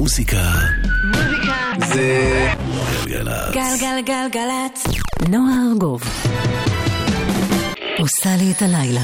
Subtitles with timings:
[0.00, 0.52] מוזיקה.
[1.04, 1.86] מוזיקה.
[1.94, 2.48] זה...
[3.06, 3.54] גלגלצ.
[3.54, 4.86] גלגלגלגלצ.
[5.28, 6.02] נועה ארגוב.
[7.98, 9.02] עושה לי את הלילה.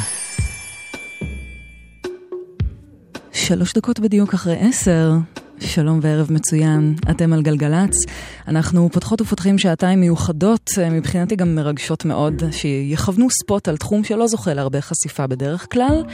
[3.33, 5.13] שלוש דקות בדיוק אחרי עשר.
[5.61, 8.05] שלום וערב מצוין, אתם על גלגלצ.
[8.49, 14.27] אנחנו פותחות ופותחים שעתיים מיוחדות, אה, מבחינתי גם מרגשות מאוד, שיכוונו ספוט על תחום שלא
[14.27, 16.05] זוכה להרבה חשיפה בדרך כלל,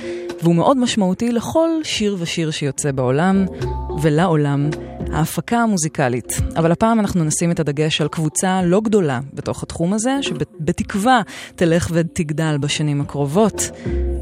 [0.43, 3.47] והוא מאוד משמעותי לכל שיר ושיר שיוצא בעולם
[4.03, 4.71] ולעולם,
[5.13, 6.33] ההפקה המוזיקלית.
[6.57, 11.21] אבל הפעם אנחנו נשים את הדגש על קבוצה לא גדולה בתוך התחום הזה, שבתקווה
[11.57, 13.71] תלך ותגדל בשנים הקרובות.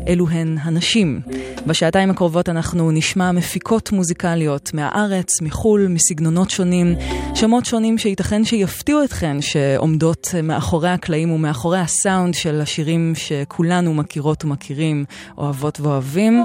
[0.08, 1.20] אלו הן הנשים.
[1.66, 6.94] בשעתיים הקרובות אנחנו נשמע מפיקות מוזיקליות מהארץ, מחו"ל, מסגנונות שונים,
[7.34, 15.04] שמות שונים שייתכן שיפתיעו אתכן, שעומדות מאחורי הקלעים ומאחורי הסאונד של השירים שכולנו מכירות ומכירים,
[15.38, 16.44] אוהבות ואוהבים.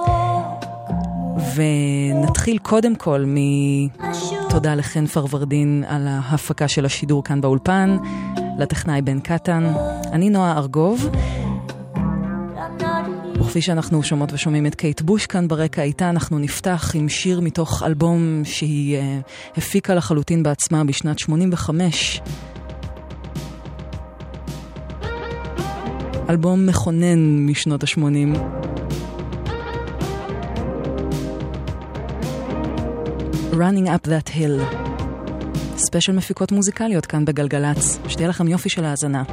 [1.56, 7.98] ונתחיל קודם כל מתודה לחן פרוורדין על ההפקה של השידור כאן באולפן,
[8.60, 9.74] לטכנאי בן קטן.
[10.12, 11.10] אני נועה ארגוב.
[13.46, 17.84] וכפי שאנחנו שומעות ושומעים את קייט בוש כאן ברקע איתה, אנחנו נפתח עם שיר מתוך
[17.84, 22.22] אלבום שהיא uh, הפיקה לחלוטין בעצמה בשנת 85.
[26.30, 28.38] אלבום מכונן משנות ה-80.
[33.52, 34.76] Running Up That Hill.
[35.78, 38.00] ספיישל מפיקות מוזיקליות כאן בגלגלצ.
[38.08, 39.24] שתהיה לכם יופי של האזנה.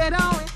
[0.00, 0.49] Get on.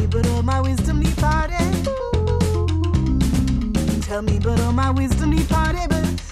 [0.00, 1.84] Me, but all my wisdom departed.
[4.02, 5.88] Tell me, but all my wisdom departed.
[5.88, 6.29] But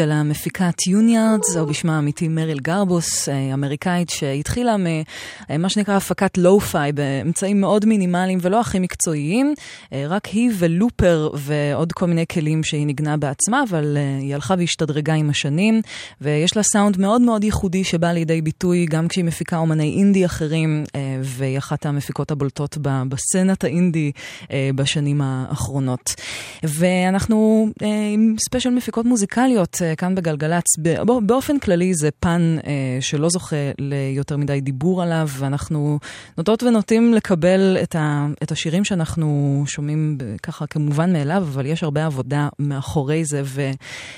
[0.00, 4.76] של המפיקה טיוניארדס, או בשמה האמיתי מריל גרבוס, אה, אמריקאית שהתחילה
[5.58, 9.54] ממה שנקרא הפקת lo-fi באמצעים מאוד מינימליים ולא הכי מקצועיים,
[9.92, 14.34] אה, רק היא ו looper ועוד כל מיני כלים שהיא ניגנה בעצמה, אבל אה, היא
[14.34, 15.82] הלכה והשתדרגה עם השנים,
[16.20, 20.84] ויש לה סאונד מאוד מאוד ייחודי שבא לידי ביטוי גם כשהיא מפיקה אומני אינדי אחרים,
[20.94, 22.78] אה, והיא אחת המפיקות הבולטות
[23.08, 24.12] בסצנת האינדי
[24.52, 26.14] אה, בשנים האחרונות.
[26.62, 30.64] ואנחנו אה, עם special מפיקות מוזיקליות אה, כאן בגלגלצ.
[31.22, 35.98] באופן כללי זה פן אה, שלא זוכה ליותר מדי דיבור עליו, ואנחנו
[36.38, 42.06] נוטות ונוטים לקבל את, ה- את השירים שאנחנו שומעים ככה כמובן מאליו, אבל יש הרבה
[42.06, 43.42] עבודה מאחורי זה,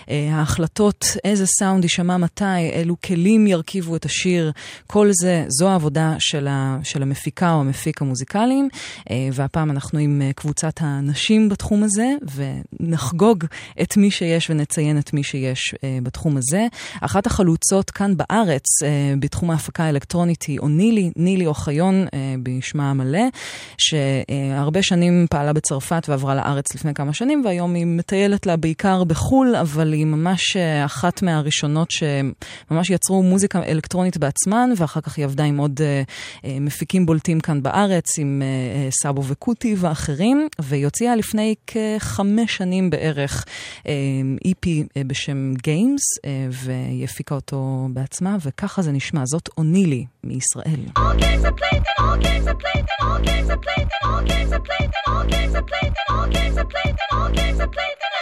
[0.08, 4.52] וההחלטות איזה סאונד יישמע מתי, אילו כלים ירכיבו את השיר,
[4.86, 8.68] כל זה, זו העבודה של, ה- של המפיקה או המפיק המוזיקליים,
[9.32, 12.12] והפעם אנחנו עם קבוצת הנשים בתחום הזה,
[12.80, 13.44] ונחגוג
[13.82, 16.66] את מי שיש ונציין את מי שיש בתחום הזה.
[17.00, 18.64] אחת החלוצות כאן בארץ
[19.18, 23.22] בתחום ההפקה האלקטרונית היא אונילי, נילי אוחיון אה, בשמה המלא,
[23.78, 29.56] שהרבה שנים פעלה בצרפת ועברה לארץ לפני כמה שנים, והיום היא מטיילת לה בעיקר בחו"ל,
[29.56, 35.44] אבל היא ממש אה, אחת מהראשונות שממש יצרו מוזיקה אלקטרונית בעצמן, ואחר כך היא עבדה
[35.44, 36.02] עם עוד אה,
[36.60, 38.42] מפיקים בולטים כאן בארץ, עם
[39.02, 43.44] סאבו וקוטי ואחרים, והיא הוציאה לפני כחמש שנים בערך
[44.48, 44.68] EP
[45.06, 49.22] בשם Games, והיא הפיקה אותו בעצמה, וככה זה נשמע.
[49.26, 50.80] זאת אונילי מישראל.
[50.96, 54.10] All games are played, then all games are played, then all games are played, then
[54.10, 57.18] all games are played, then all games are played, then all games are played, then
[57.18, 58.21] all games are played, then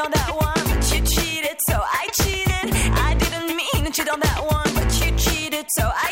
[0.00, 2.70] on that one, but you cheated, so I cheated.
[2.96, 6.09] I didn't mean on that one, but you cheated, so I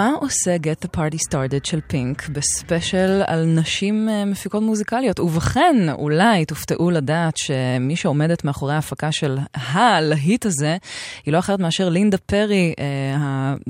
[0.00, 5.20] מה עושה Get the Party Started של פינק ב special על נשים אה, מפיקות מוזיקליות?
[5.20, 10.76] ובכן, אולי תופתעו לדעת שמי שעומדת מאחורי ההפקה של הלהיט הזה,
[11.26, 12.74] היא לא אחרת מאשר לינדה פרי,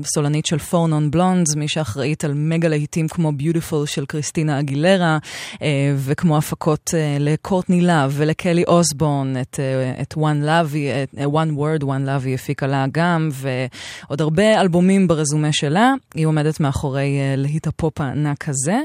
[0.05, 5.17] הסולנית של פור נון בלונדס, מי שאחראית על מגה להיטים כמו Beautiful של קריסטינה אגילרה,
[5.61, 11.09] אה, וכמו הפקות אה, לקורטני לאב ולקלי אוסבורן, את, אה, את One Love, היא- את,
[11.33, 15.93] One Word, One Love היא הפיקה לה גם, ועוד הרבה אלבומים ברזומה שלה.
[16.15, 18.77] היא עומדת מאחורי להיט הפופ הענק הזה.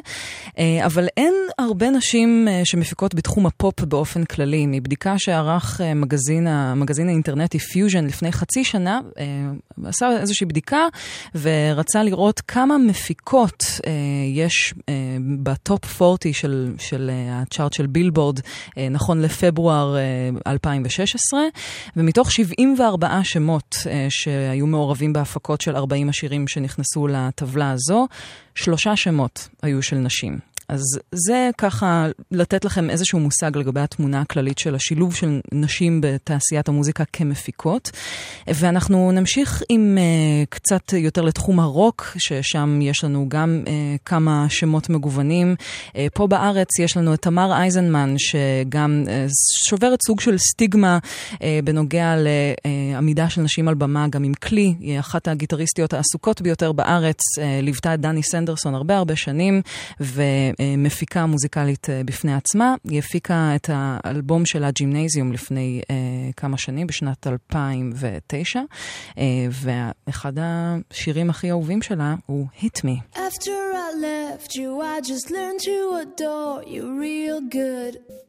[0.85, 4.67] אבל אין הרבה נשים שמפיקות בתחום הפופ באופן כללי.
[4.67, 9.01] מבדיקה שערך מגזין, המגזין האינטרנטי פיוז'ן לפני חצי שנה,
[9.85, 10.79] עשה איזושהי בדיקה
[11.35, 13.93] ורצה לראות כמה מפיקות אה,
[14.35, 14.95] יש אה,
[15.43, 18.41] ב top 40 של, של אה, ה chart של בילבורד,
[18.79, 21.41] אה, נכון לפברואר אה, 2016,
[21.97, 28.07] ומתוך 74 שמות אה, שהיו מעורבים בהפקות של 40 השירים שנכנסו לטבלה הזו,
[28.55, 30.56] שלושה שמות היו של נשים.
[30.69, 36.69] אז זה ככה לתת לכם איזשהו מושג לגבי התמונה הכללית של השילוב של נשים בתעשיית
[36.69, 37.91] המוזיקה כמפיקות.
[38.47, 43.69] ואנחנו נמשיך עם uh, קצת יותר לתחום הרוק, ששם יש לנו גם uh,
[44.05, 45.55] כמה שמות מגוונים.
[45.89, 49.11] Uh, פה בארץ יש לנו את תמר אייזנמן, שגם uh,
[49.69, 50.99] שוברת סוג של סטיגמה
[51.33, 54.75] uh, בנוגע לעמידה של נשים על במה, גם עם כלי.
[54.81, 59.63] היא אחת הגיטריסטיות העסוקות ביותר בארץ, uh, ליוותה את דני סנדרסון הרבה הרבה שנים,
[60.61, 62.75] ומפיקה מוזיקלית uh, בפני עצמה.
[62.85, 65.87] היא הפיקה את האלבום שלה, ג'ימנייזיום, לפני uh,
[66.37, 68.61] כמה שנים, בשנת 2009,
[69.11, 69.19] uh,
[69.51, 73.17] ואחד השירים הכי אהובים שלה הוא Hit Me.
[73.17, 78.26] After I left you, I just learned to adore you real good.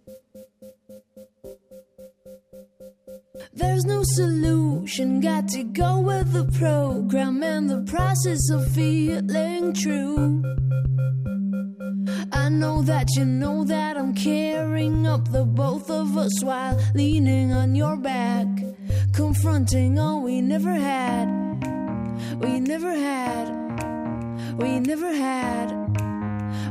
[3.54, 10.44] There's no solution, got to go with the program and the process of feeling true.
[12.32, 17.52] I know that you know that I'm carrying up the both of us while leaning
[17.54, 18.48] on your back,
[19.14, 21.28] confronting all we never had.
[22.40, 23.58] We never had.
[24.58, 25.70] We never had,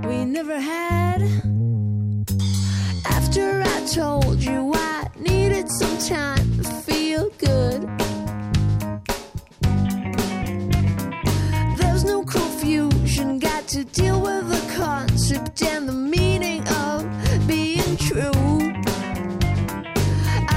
[0.04, 1.22] we never had.
[3.10, 7.88] After I told you I needed some time to feel good,
[11.78, 17.04] there's no confusion, got to deal with the concept and the meaning of
[17.46, 18.32] being true.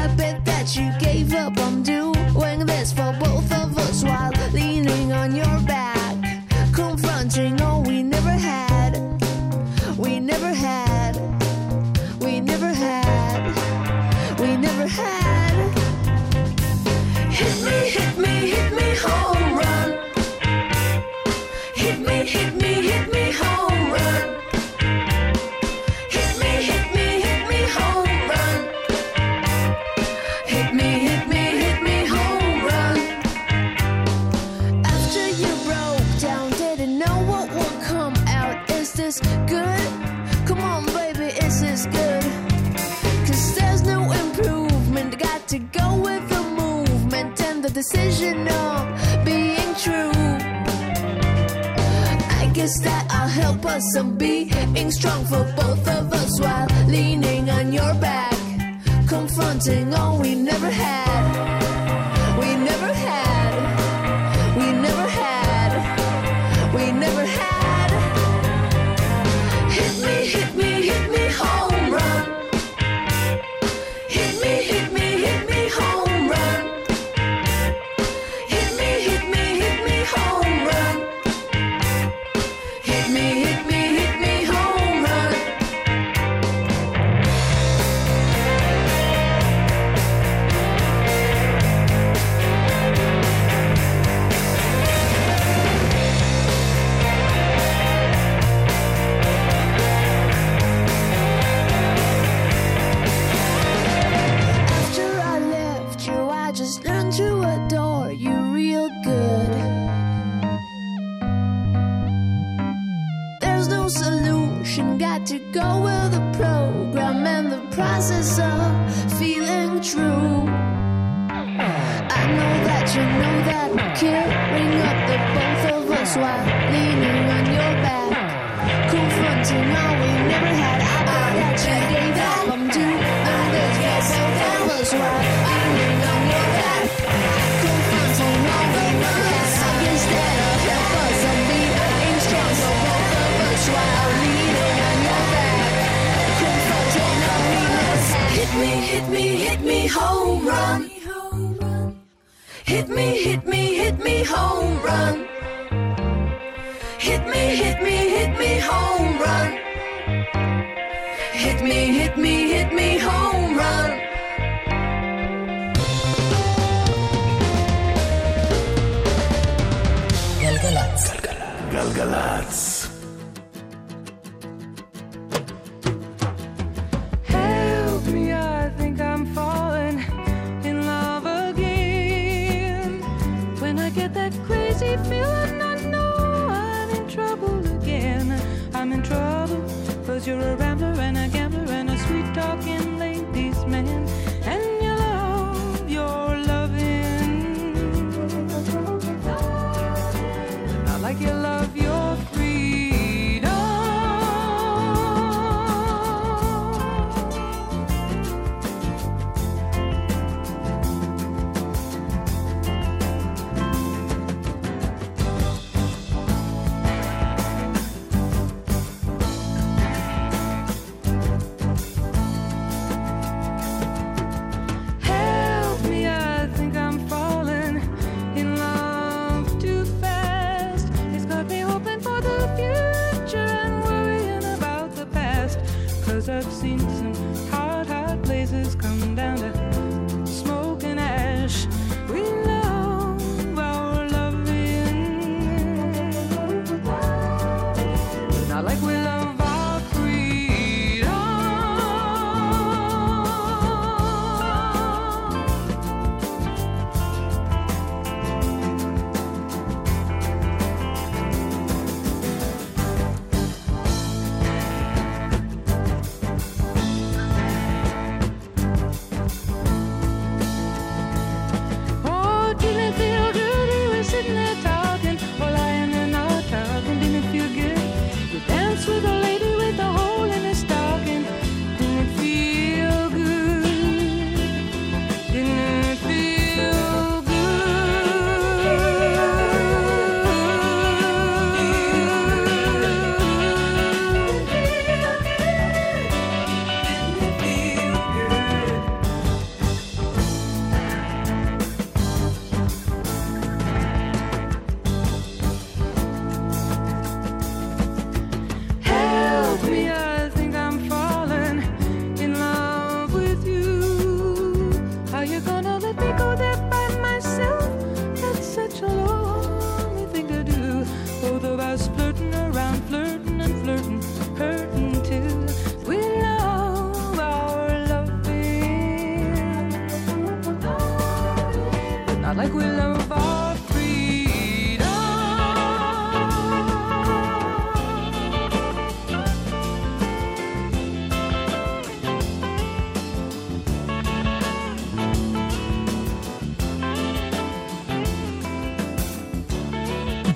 [0.01, 4.38] I bet that you gave up on doing this for both of us while
[47.79, 50.11] decision of being true.
[52.41, 57.49] I guess that I'll help us some being strong for both of us while leaning
[57.49, 58.35] on your back,
[59.07, 61.58] confronting all we never had.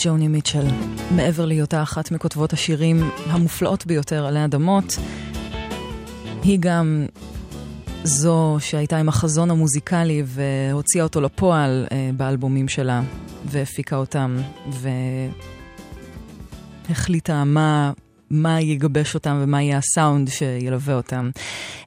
[0.06, 0.66] ג'וני מיטשל,
[1.16, 4.98] מעבר להיותה אחת מכותבות השירים המופלאות ביותר עלי אדמות,
[6.44, 7.06] היא גם
[8.04, 13.02] זו שהייתה עם החזון המוזיקלי והוציאה אותו לפועל אה, באלבומים שלה,
[13.46, 14.38] והפיקה אותם,
[16.90, 17.92] והחליטה מה...
[18.30, 21.30] מה יגבש אותם ומה יהיה הסאונד שילווה אותם.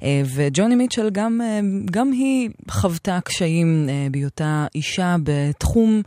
[0.03, 6.03] אה, וג'וני מיטשל גם, אה, גם היא חוותה קשיים אה, בהיותה אישה בתחום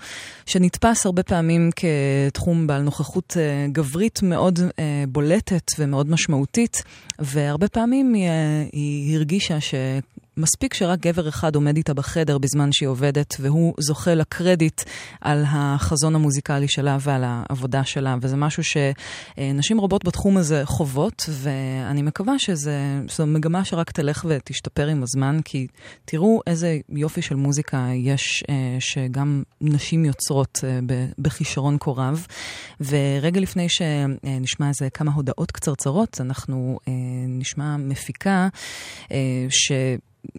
[0.45, 3.37] שנתפס הרבה פעמים כתחום בעל נוכחות
[3.71, 4.59] גברית מאוד
[5.07, 6.83] בולטת ומאוד משמעותית,
[7.19, 8.29] והרבה פעמים היא,
[8.71, 9.73] היא הרגישה ש...
[10.39, 14.81] מספיק שרק גבר אחד עומד איתה בחדר בזמן שהיא עובדת, והוא זוכה לקרדיט
[15.21, 22.01] על החזון המוזיקלי שלה ועל העבודה שלה, וזה משהו שנשים רבות בתחום הזה חוות, ואני
[22.01, 25.67] מקווה שזו מגמה שרק תלך ותשתפר עם הזמן, כי
[26.05, 30.79] תראו איזה יופי של מוזיקה יש, אה, שגם נשים יוצרות אה,
[31.17, 32.27] בכישרון כה רב.
[32.81, 36.93] ורגע לפני שנשמע איזה כמה הודעות קצרצרות, אנחנו אה,
[37.27, 38.47] נשמע מפיקה
[39.49, 39.71] ש...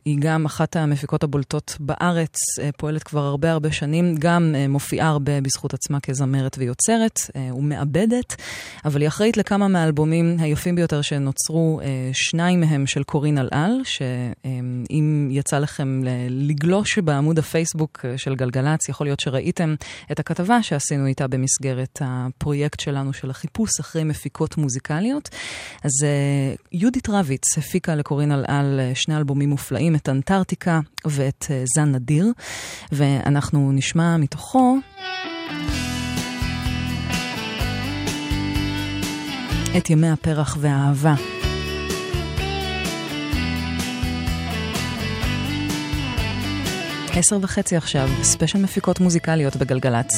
[0.04, 5.08] היא גם אחת המפיקות הבולטות בארץ, אה, פועלת כבר הרבה הרבה שנים, גם אה, מופיעה
[5.08, 8.36] הרבה בזכות עצמה כזמרת ויוצרת אה, ומעבדת,
[8.84, 11.80] אבל היא אחראית לכמה מהאלבומים היפים ביותר שנוצרו,
[12.12, 19.20] שניים מהם של קורין אלעל, שאם יצא לכם לגלוש בעמוד הפייסבוק של גלגלצ, יכול להיות
[19.20, 19.74] שראיתם
[20.12, 25.28] את הכתבה שעשינו איתה במסגרת הפרויקט שלנו של החיפוש אחרי מפיקות מוזיקליות.
[25.82, 26.06] אז
[26.72, 32.26] יהודית רביץ הפיקה לקורין אלעל שני אלבומים מופלאים את אנטארקטיקה ואת אה, זן נדיר,
[32.92, 34.76] ואנחנו נשמע מתוכו...
[39.76, 41.14] את ימי הפרח והאהבה.
[47.12, 50.14] עשר וחצי עכשיו, ספיישל מפיקות מוזיקליות בגלגלצ.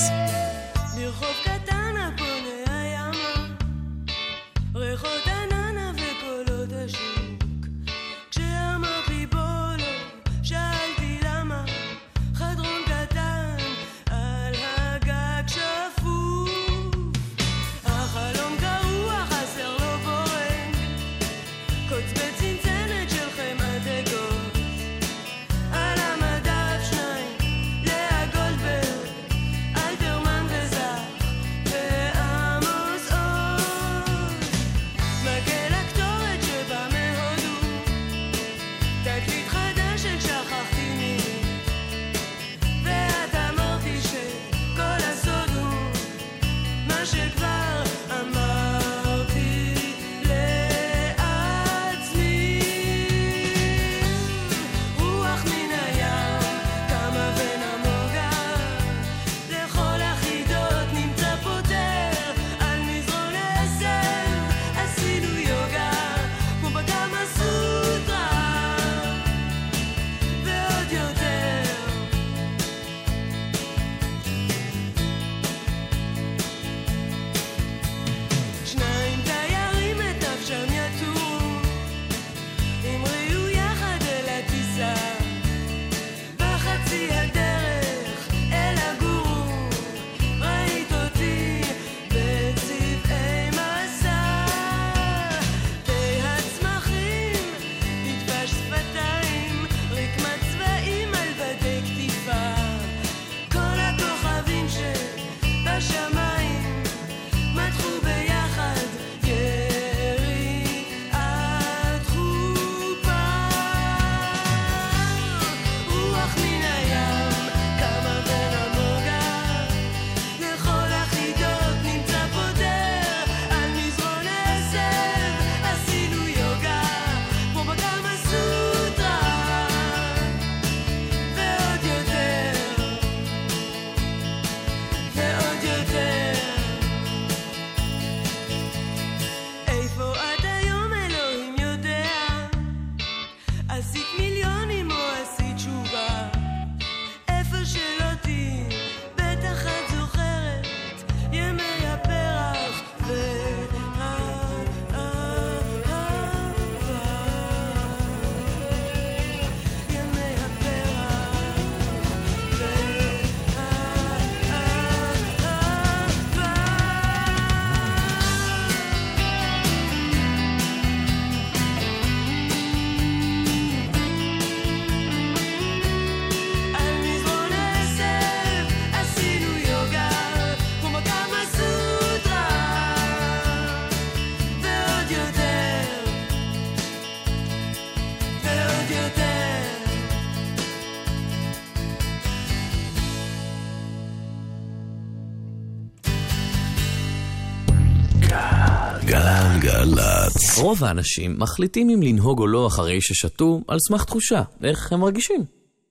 [200.62, 205.44] רוב האנשים מחליטים אם לנהוג או לא אחרי ששתו על סמך תחושה, איך הם מרגישים.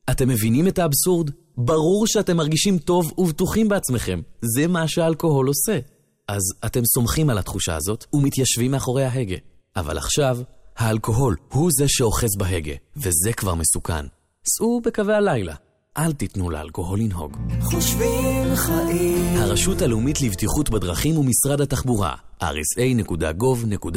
[0.10, 1.30] אתם מבינים את האבסורד?
[1.58, 4.22] ברור שאתם מרגישים טוב ובטוחים בעצמכם.
[4.42, 5.80] זה מה שהאלכוהול עושה.
[6.28, 9.36] אז אתם סומכים על התחושה הזאת ומתיישבים מאחורי ההגה.
[9.76, 10.38] אבל עכשיו,
[10.78, 14.06] האלכוהול הוא זה שאוחז בהגה, וזה כבר מסוכן.
[14.46, 15.56] סעו בקווי הלילה.
[15.98, 17.38] אל תיתנו לאלכוהול לנהוג.
[17.62, 19.38] חושבים חיים.
[19.38, 23.88] הרשות הלאומית לבטיחות בדרכים ומשרד התחבורה, rsa.gov.il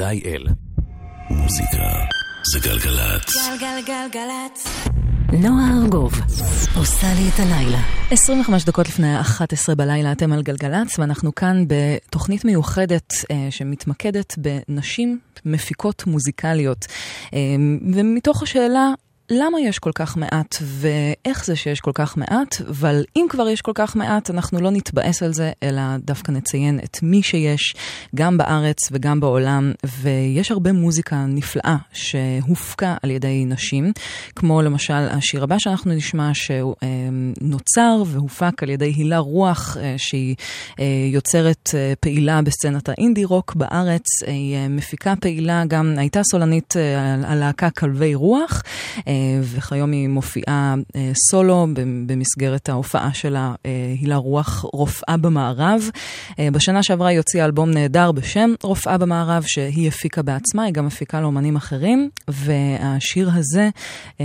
[1.31, 1.83] מוזיקה
[2.53, 3.35] זה גלגלצ.
[3.61, 4.67] גלגלגלגלצ.
[5.33, 6.13] נועה ארגוב
[6.77, 7.79] עושה לי את הלילה.
[8.11, 15.19] 25 דקות לפני 11 בלילה אתם על גלגלצ, ואנחנו כאן בתוכנית מיוחדת אה, שמתמקדת בנשים
[15.45, 16.87] מפיקות מוזיקליות.
[17.35, 17.39] אה,
[17.95, 18.93] ומתוך השאלה...
[19.31, 23.61] למה יש כל כך מעט ואיך זה שיש כל כך מעט, אבל אם כבר יש
[23.61, 27.75] כל כך מעט, אנחנו לא נתבאס על זה, אלא דווקא נציין את מי שיש,
[28.15, 33.93] גם בארץ וגם בעולם, ויש הרבה מוזיקה נפלאה שהופקה על ידי נשים,
[34.37, 40.35] כמו למשל השיר הבא שאנחנו נשמע, שנוצר והופק על ידי הילה רוח, אה, שהיא
[40.81, 46.77] אה, יוצרת אה, פעילה בסצנת האינדי רוק בארץ, היא אה, מפיקה פעילה, גם הייתה סולנית
[46.77, 48.63] אה, הלהקה כלבי רוח.
[49.15, 51.67] אה, וכיום היא מופיעה אה, סולו
[52.07, 55.91] במסגרת ההופעה שלה, אה, הילה רוח, רופאה במערב.
[56.53, 61.21] בשנה שעברה היא הוציאה אלבום נהדר בשם רופאה במערב, שהיא הפיקה בעצמה, היא גם הפיקה
[61.21, 63.69] לאומנים אחרים, והשיר הזה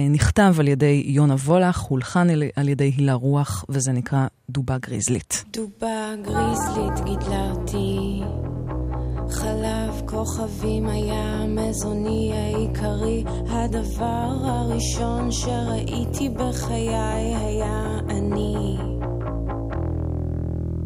[0.09, 5.43] נכתב על ידי יונה וולך, הולחן על ידי הילה רוח, וזה נקרא דובה גריזלית.
[5.53, 8.21] דובה גריזלית גידלה אותי
[9.29, 16.95] חלב כוכבים היה מזוני העיקרי, הדבר הראשון שראיתי בחיי
[17.35, 18.77] היה אני.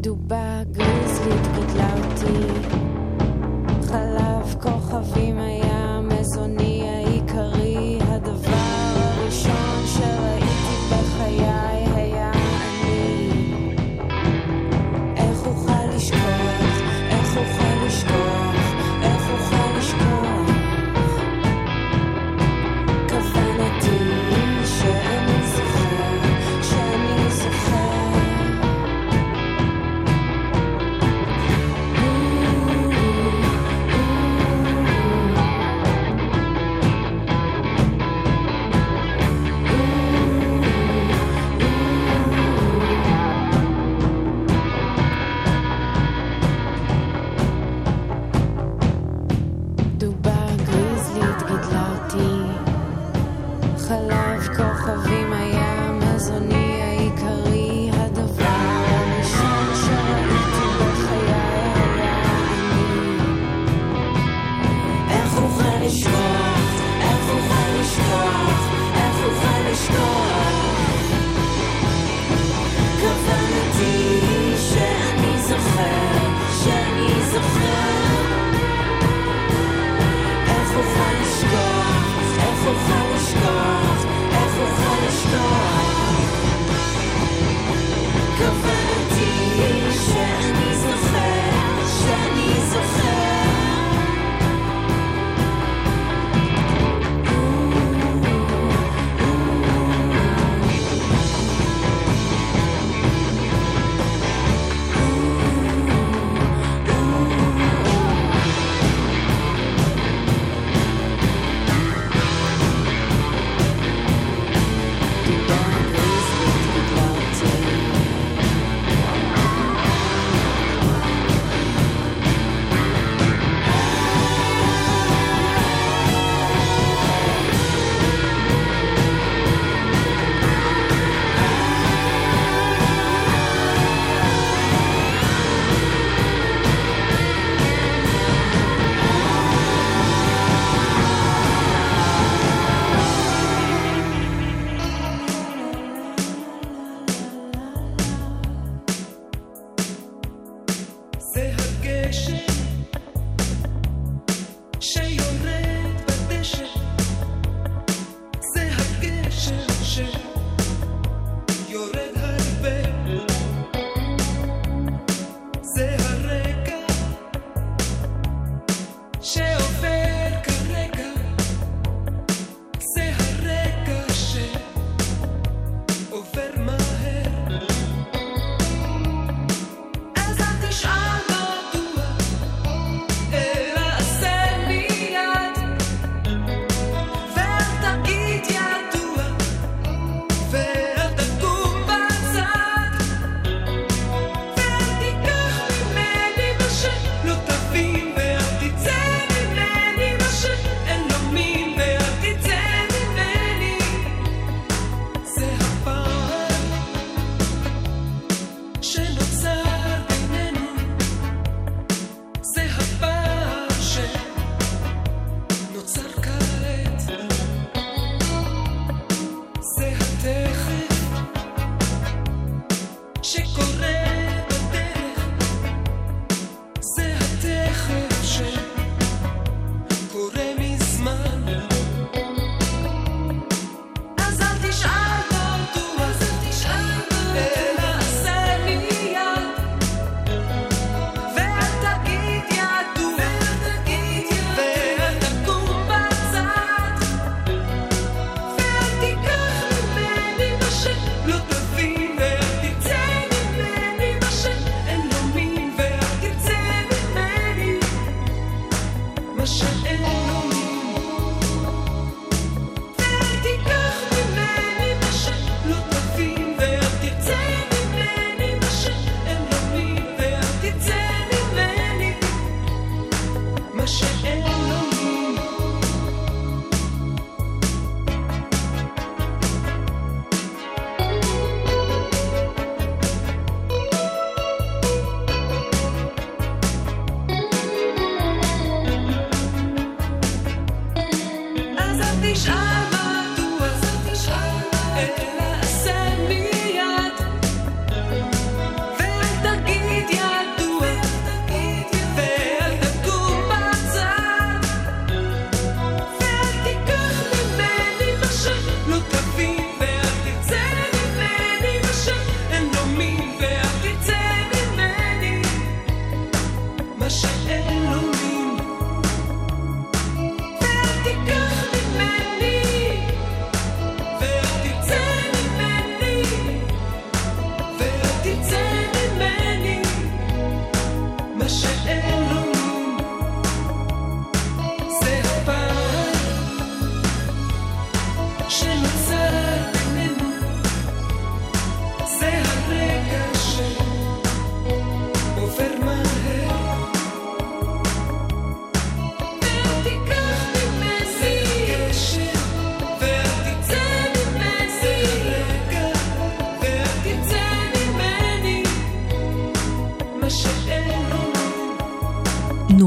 [0.00, 2.68] דובה גריזלית גידלה אותי,
[3.82, 5.63] חלב כוכבים היה
[54.84, 55.23] כוכבים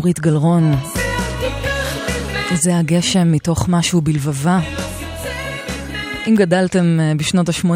[0.07, 0.73] נורית גלרון.
[2.53, 4.59] זה הגשם מתוך משהו בלבבה.
[6.27, 7.67] אם גדלתם אה, בשנות ה-80,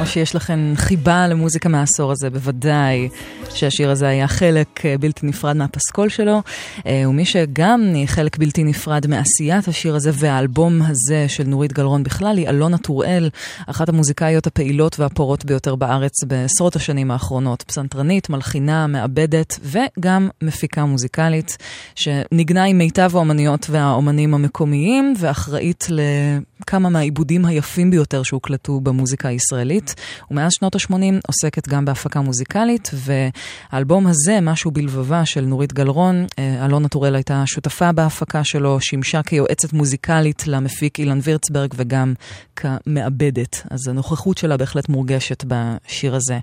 [0.00, 3.08] או שיש לכם חיבה למוזיקה מהעשור הזה, בוודאי
[3.50, 4.63] שהשיר הזה היה חלק
[5.00, 6.42] בלתי נפרד מהפסקול שלו.
[6.86, 12.38] אה, ומי שגם חלק בלתי נפרד מעשיית השיר הזה והאלבום הזה של נורית גלרון בכלל,
[12.38, 13.30] היא אלונה טוראל,
[13.66, 17.62] אחת המוזיקאיות הפעילות והפורות ביותר בארץ בעשרות השנים האחרונות.
[17.62, 21.56] פסנתרנית, מלחינה, מעבדת וגם מפיקה מוזיקלית,
[21.94, 29.94] שניגנה עם מיטב האומניות והאומנים המקומיים, ואחראית לכמה מהעיבודים היפים ביותר שהוקלטו במוזיקה הישראלית.
[30.30, 36.64] ומאז שנות ה-80 עוסקת גם בהפקה מוזיקלית, והאלבום הזה, משהו בלבבה של נורית גלרון, אה,
[36.66, 42.14] אלונה טורל הייתה שותפה בהפקה שלו, שימשה כיועצת מוזיקלית למפיק אילן וירצברג וגם
[42.56, 43.62] כמעבדת.
[43.70, 46.38] אז הנוכחות שלה בהחלט מורגשת בשיר הזה.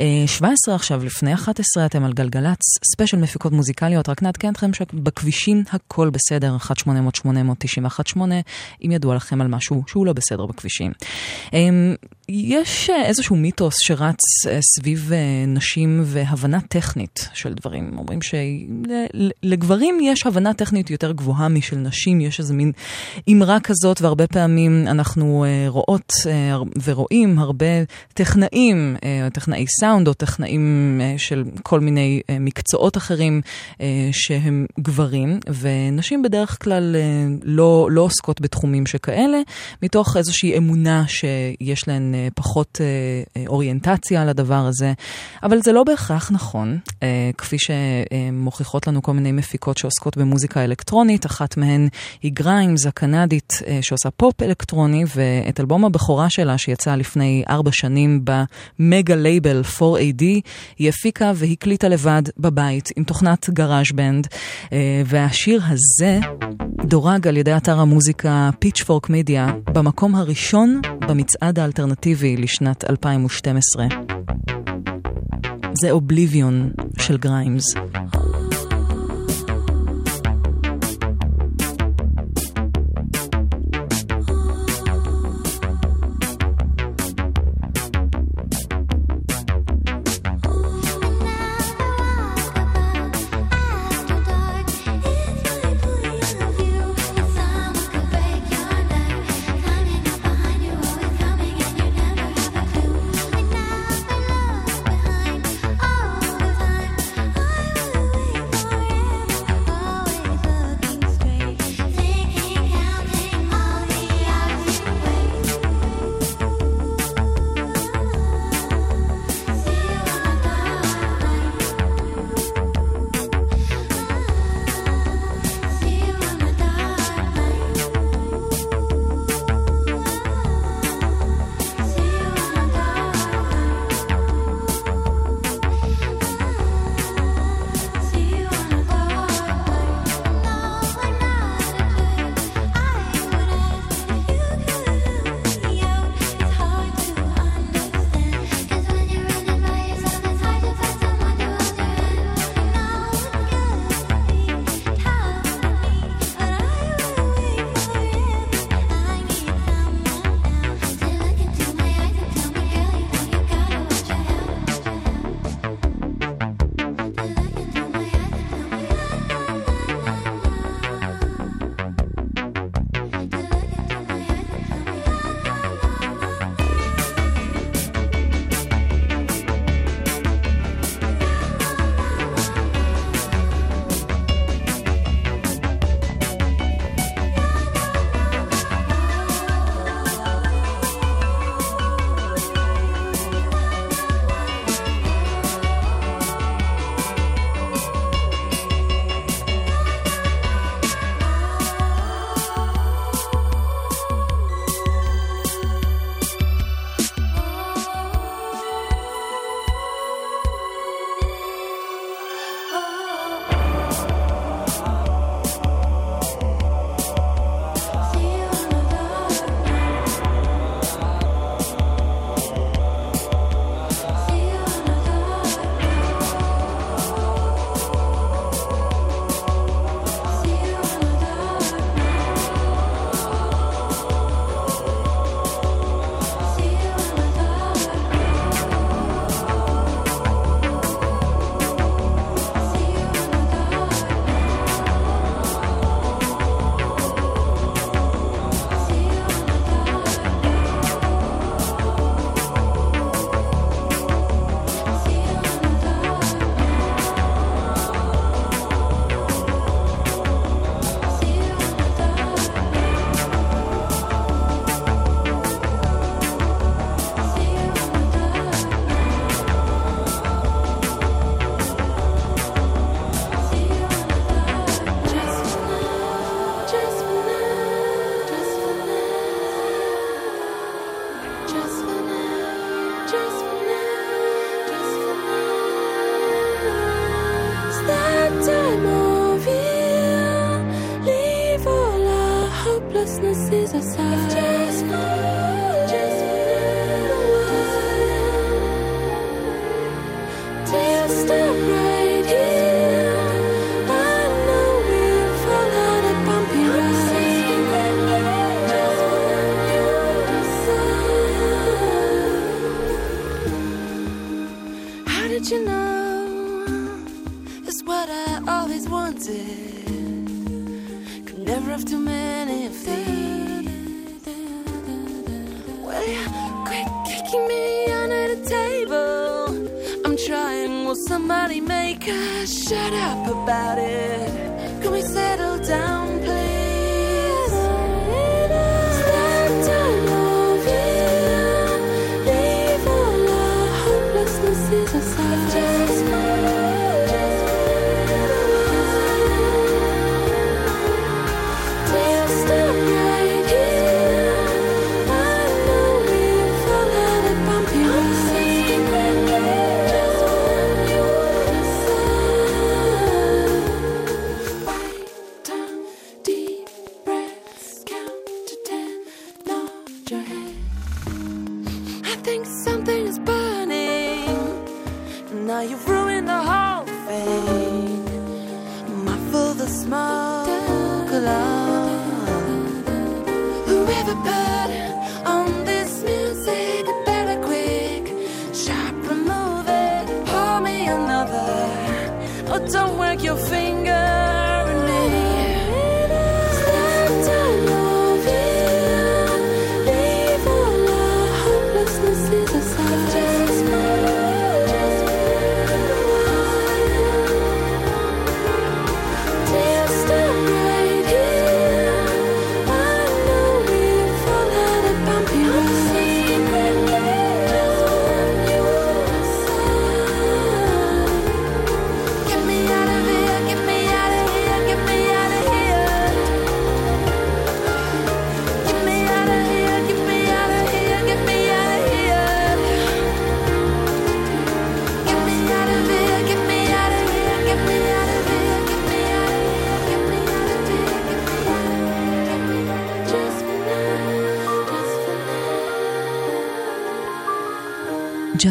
[0.00, 2.58] אה, 17 עכשיו, לפני 11, אתם על גלגלצ,
[2.92, 8.20] ספיישל מפיקות מוזיקליות, רק נעדכן אתכם שבכבישים הכל בסדר, 1-800-891-8,
[8.84, 10.92] אם ידוע לכם על משהו שהוא לא בסדר בכבישים.
[11.52, 11.94] אמ,
[12.28, 17.67] יש אה, איזשהו מיתוס שרץ אה, סביב אה, נשים והבנה טכנית של דברים.
[17.98, 22.72] אומרים שלגברים יש הבנה טכנית יותר גבוהה משל נשים, יש איזה מין
[23.30, 26.12] אמרה כזאת, והרבה פעמים אנחנו רואות
[26.84, 27.66] ורואים הרבה
[28.14, 28.96] טכנאים,
[29.32, 33.40] טכנאי סאונד או טכנאים של כל מיני מקצועות אחרים
[34.12, 36.96] שהם גברים, ונשים בדרך כלל
[37.42, 39.38] לא, לא עוסקות בתחומים שכאלה,
[39.82, 44.92] מתוך איזושהי אמונה שיש להן פחות אה, אוריינטציה על הדבר הזה,
[45.42, 51.26] אבל זה לא בהכרח נכון, אה, כפי שמוכיחות לנו כל מיני מפיקות שעוסקות במוזיקה אלקטרונית,
[51.26, 51.88] אחת מהן
[52.22, 58.24] היא גריימס הקנדית אה, שעושה פופ אלקטרוני, ואת אלבום הבכורה שלה שיצא לפני ארבע שנים
[58.24, 60.22] במגה לייבל 4AD,
[60.78, 64.26] היא הפיקה והקליטה לבד בבית עם תוכנת גראז' בנד,
[65.06, 66.20] והשיר הזה
[66.84, 73.86] דורג על ידי אתר המוזיקה פיצ'פורק מדיה במקום הראשון במצעד האלטרנטיבי לשנת 2012.
[75.80, 77.64] זה Oblivion של גריימס.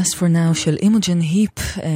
[0.08, 1.90] Just for Now של אימוג'ן היפ, אה,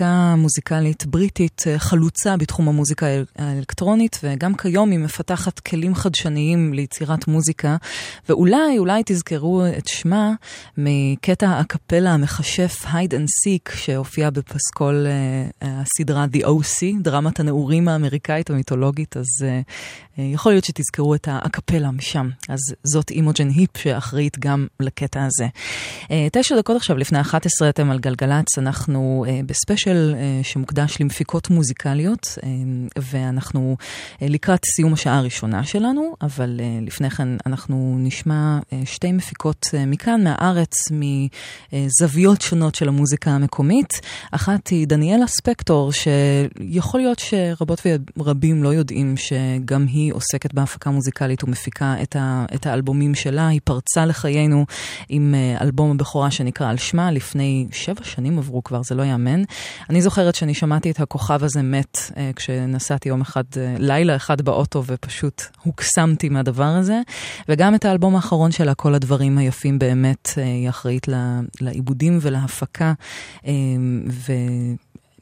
[0.00, 6.74] מפיקה מוזיקלית בריטית אה, חלוצה בתחום המוזיקה האל- האלקטרונית, וגם כיום היא מפתחת כלים חדשניים
[6.74, 7.76] ליצירת מוזיקה,
[8.28, 10.32] ואולי, אולי תזכרו את שמה
[10.78, 18.50] מקטע הקפלה המכשף Hide and Seek, שהופיע בפסקול אה, הסדרה The OC, דרמת הנעורים האמריקאית
[18.50, 19.60] המיתולוגית, אז אה,
[20.18, 22.28] יכול להיות שתזכרו את האקפלה משם.
[22.48, 25.46] אז זאת אימוג'ן היפ שאחראית גם לקטע הזה.
[26.32, 32.48] תשע דקות עכשיו לפני 11 אתם על גלגלצ, אנחנו בספיישל אה, שמוקדש למפיקות מוזיקליות, אה,
[32.98, 33.76] ואנחנו
[34.22, 40.74] אה, לקראת סיום השעה הראשונה שלנו, אבל לפני כן אנחנו נשמע שתי מפיקות מכאן, מהארץ,
[41.72, 44.00] מזוויות שונות של המוזיקה המקומית.
[44.30, 47.86] אחת היא דניאלה ספקטור, שיכול להיות שרבות
[48.16, 53.48] ורבים לא יודעים שגם היא עוסקת בהפקה מוזיקלית ומפיקה את, ה, את האלבומים שלה.
[53.48, 54.66] היא פרצה לחיינו
[55.08, 59.42] עם אלבום הבכורה שנקרא על שמה, לפני שבע שנים עברו כבר, זה לא יאמן.
[59.90, 64.40] אני זוכרת שאני שמעתי את הכוכב הזה מת אה, כשנסעתי יום אחד, אה, לילה אחד
[64.42, 67.00] באוטו ופשוט הוקסמתי מהדבר הזה.
[67.48, 72.92] וגם את האלבום האחרון שלה, כל הדברים היפים באמת, אה, היא אחראית ל- לעיבודים ולהפקה.
[73.46, 73.52] אה,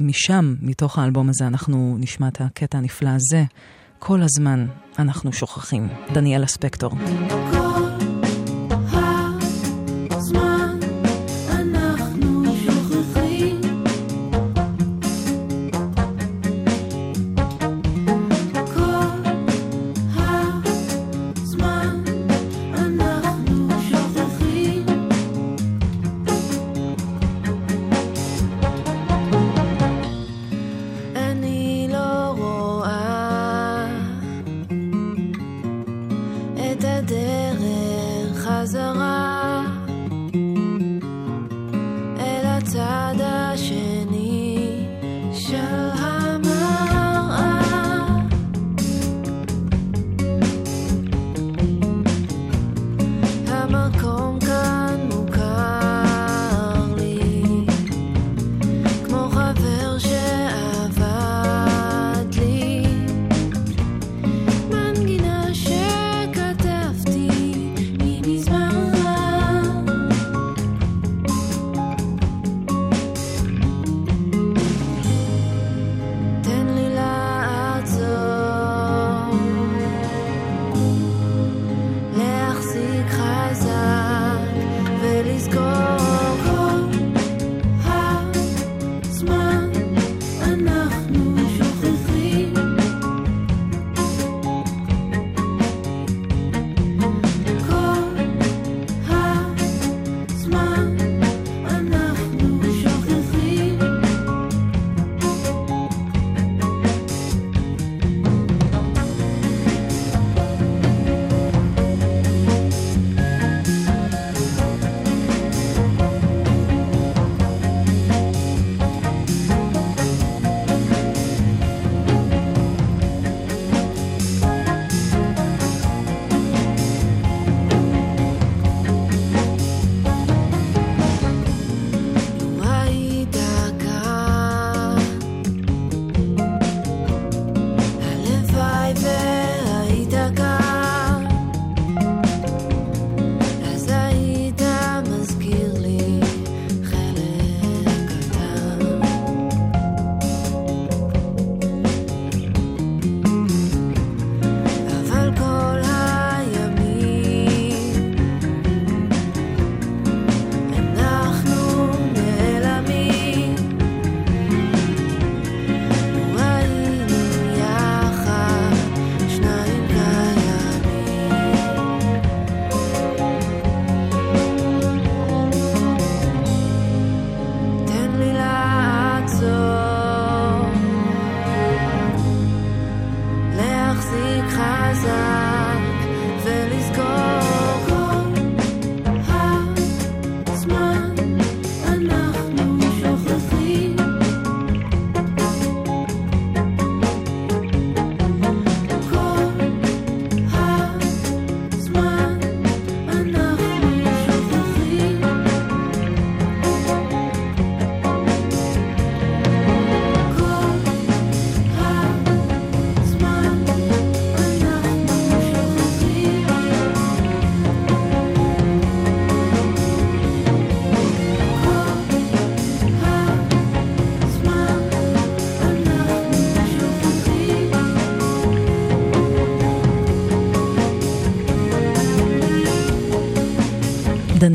[0.00, 3.44] ומשם, מתוך האלבום הזה, אנחנו נשמע את הקטע הנפלא הזה.
[3.98, 4.66] כל הזמן
[4.98, 5.88] אנחנו שוכחים.
[6.12, 6.90] דניאלה ספקטור.
[7.00, 7.67] הזמן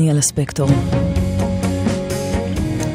[0.04, 0.68] דניאלה ספקטור.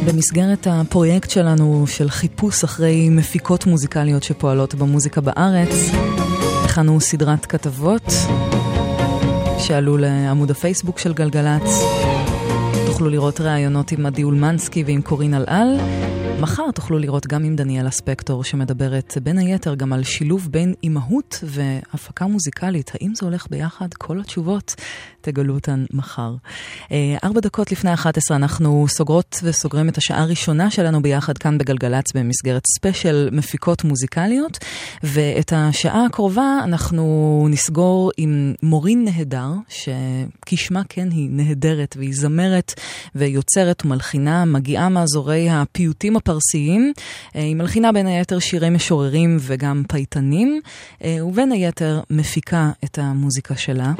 [0.05, 5.69] במסגרת הפרויקט שלנו של חיפוש אחרי מפיקות מוזיקליות שפועלות במוזיקה בארץ,
[6.65, 8.13] הכנו סדרת כתבות
[9.59, 11.83] שעלו לעמוד הפייסבוק של גלגלצ.
[12.87, 15.77] תוכלו לראות ראיונות עם עדי אולמנסקי ועם קורין אלעל.
[16.39, 21.43] מחר תוכלו לראות גם עם דניאלה ספקטור שמדברת בין היתר גם על שילוב בין אימהות
[21.43, 22.91] והפקה מוזיקלית.
[22.93, 23.93] האם זה הולך ביחד?
[23.93, 24.75] כל התשובות
[25.21, 26.35] תגלו אותן מחר.
[26.91, 32.05] אה, ארבע דקות לפני 11 אנחנו סוגרות וסוגרים את השעה הראשונה שלנו ביחד כאן בגלגלצ
[32.15, 34.57] במסגרת ספיישל מפיקות מוזיקליות,
[35.03, 42.73] ואת השעה הקרובה אנחנו נסגור עם מורין נהדר, שכשמה כן היא נהדרת והיא זמרת
[43.15, 46.93] ויוצרת ומלחינה, מגיעה מאזורי הפיוטים הפרסיים,
[47.35, 50.61] אה, היא מלחינה בין היתר שירי משוררים וגם פייטנים,
[51.03, 53.93] אה, ובין היתר מפיקה את המוזיקה שלה.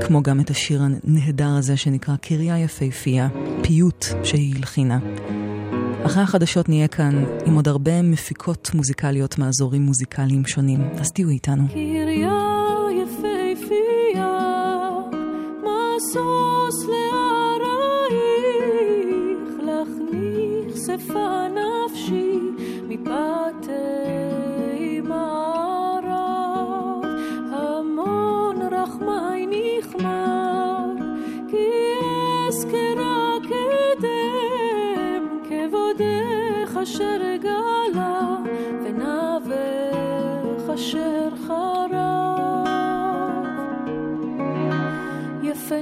[0.00, 3.28] כמו גם את השיר הנהדר הזה שנקרא קריה יפהפייה,
[3.62, 4.98] פיוט שהיא הלחינה.
[6.06, 11.68] אחרי החדשות נהיה כאן עם עוד הרבה מפיקות מוזיקליות מאזורים מוזיקליים שונים, אז תהיו איתנו.
[11.68, 12.40] קריה
[13.02, 14.38] יפהפייה,
[15.60, 18.28] משוש להרעיך,
[19.62, 22.38] לך נכספה נפשי
[22.88, 23.63] מפתי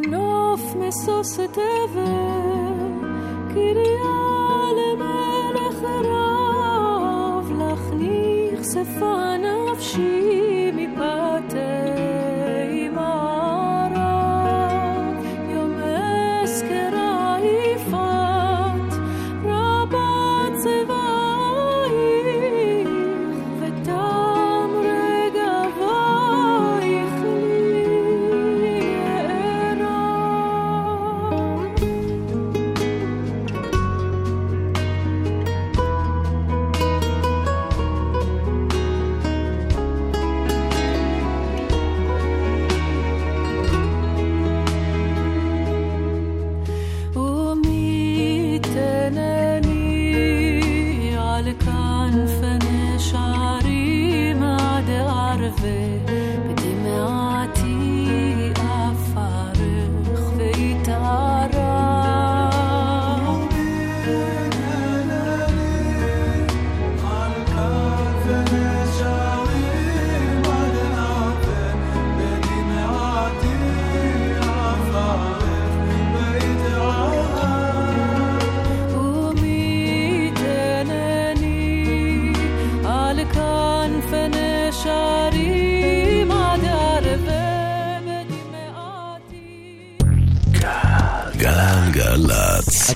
[0.02, 2.02] יפה נוף משוש תבל,
[3.48, 4.12] קריה
[4.76, 10.31] למלך רב, לך נכספה נפשי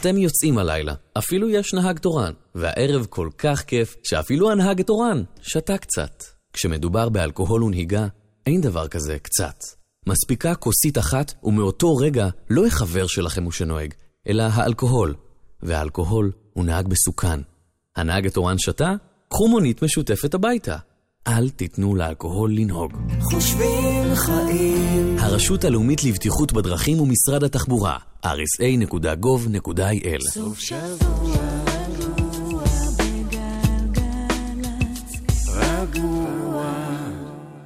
[0.08, 5.78] אתם יוצאים הלילה, אפילו יש נהג תורן, והערב כל כך כיף, שאפילו הנהג התורן שתה
[5.78, 6.24] קצת.
[6.52, 8.06] כשמדובר באלכוהול ונהיגה,
[8.46, 9.54] אין דבר כזה קצת.
[10.06, 13.94] מספיקה כוסית אחת, ומאותו רגע לא החבר שלכם הוא שנוהג,
[14.28, 15.14] אלא האלכוהול.
[15.62, 17.40] והאלכוהול הוא נהג מסוכן.
[17.96, 18.94] הנהג התורן שתה?
[19.28, 20.76] קחו מונית משותפת הביתה.
[21.26, 22.92] אל תיתנו לאלכוהול לנהוג.
[23.20, 25.16] חושבים חיים.
[25.18, 28.30] הרשות הלאומית לבטיחות בדרכים ומשרד התחבורה, rsa.gov.il
[30.32, 31.36] סוף שבוע
[31.66, 32.64] רגוע
[32.98, 33.96] בגלגלצ.
[35.48, 36.72] רגוע.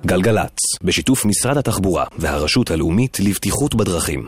[0.07, 4.27] גלגלצ, בשיתוף משרד התחבורה והרשות הלאומית לבטיחות בדרכים.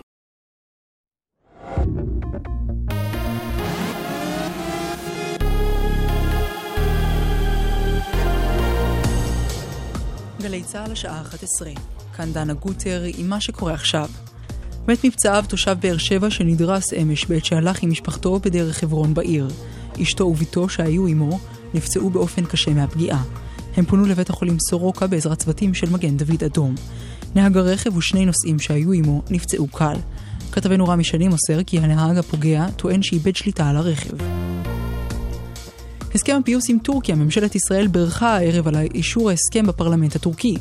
[10.41, 11.71] גלי צה"ל השעה 11.
[12.17, 14.09] כאן דנה גוטר עם מה שקורה עכשיו.
[14.89, 19.49] מת מפצעיו תושב באר שבע שנדרס אמש בעת שהלך עם משפחתו בדרך חברון בעיר.
[20.03, 21.39] אשתו ובתו שהיו עמו
[21.75, 23.23] נפצעו באופן קשה מהפגיעה.
[23.77, 26.75] הם פונו לבית החולים סורוקה בעזרת צוותים של מגן דוד אדום.
[27.35, 29.97] נהג הרכב ושני נוסעים שהיו עמו נפצעו קל.
[30.53, 34.17] כתבנו רמי שני מוסר כי הנהג הפוגע טוען שאיבד שליטה על הרכב.
[36.15, 40.57] הסכם הפיוס עם טורקיה, ממשלת ישראל בירכה הערב על אישור ההסכם בפרלמנט הטורקי.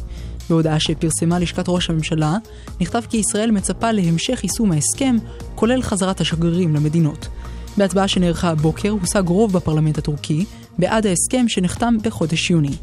[0.51, 2.37] בהודעה שפרסמה לשכת ראש הממשלה,
[2.81, 5.15] נכתב כי ישראל מצפה להמשך יישום ההסכם,
[5.55, 7.27] כולל חזרת השגרירים למדינות.
[7.77, 10.45] בהצבעה שנערכה הבוקר הושג רוב בפרלמנט הטורקי
[10.77, 12.75] בעד ההסכם שנחתם בחודש יוני.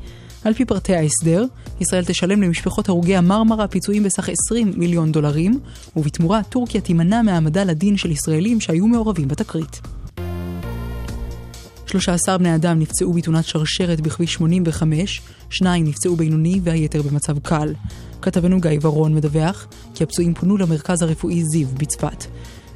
[0.45, 1.45] על פי פרטי ההסדר,
[1.81, 5.61] ישראל תשלם למשפחות הרוגי המרמרה פיצויים בסך 20 מיליון דולרים,
[5.97, 9.81] ובתמורה טורקיה תימנע מהעמדה לדין של ישראלים שהיו מעורבים בתקרית.
[11.89, 15.21] 13 בני אדם נפצעו בתאונת שרשרת בכביש 85,
[15.51, 17.75] שניים נפצעו בינוני והיתר במצב קל.
[18.23, 22.25] כתבנו גיא ורון מדווח כי הפצועים פונו למרכז הרפואי זיו בצפת.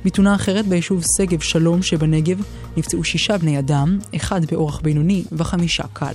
[0.05, 2.43] בתאונה אחרת ביישוב שגב שלום שבנגב
[2.77, 6.15] נפצעו שישה בני אדם, אחד באורח בינוני וחמישה קל.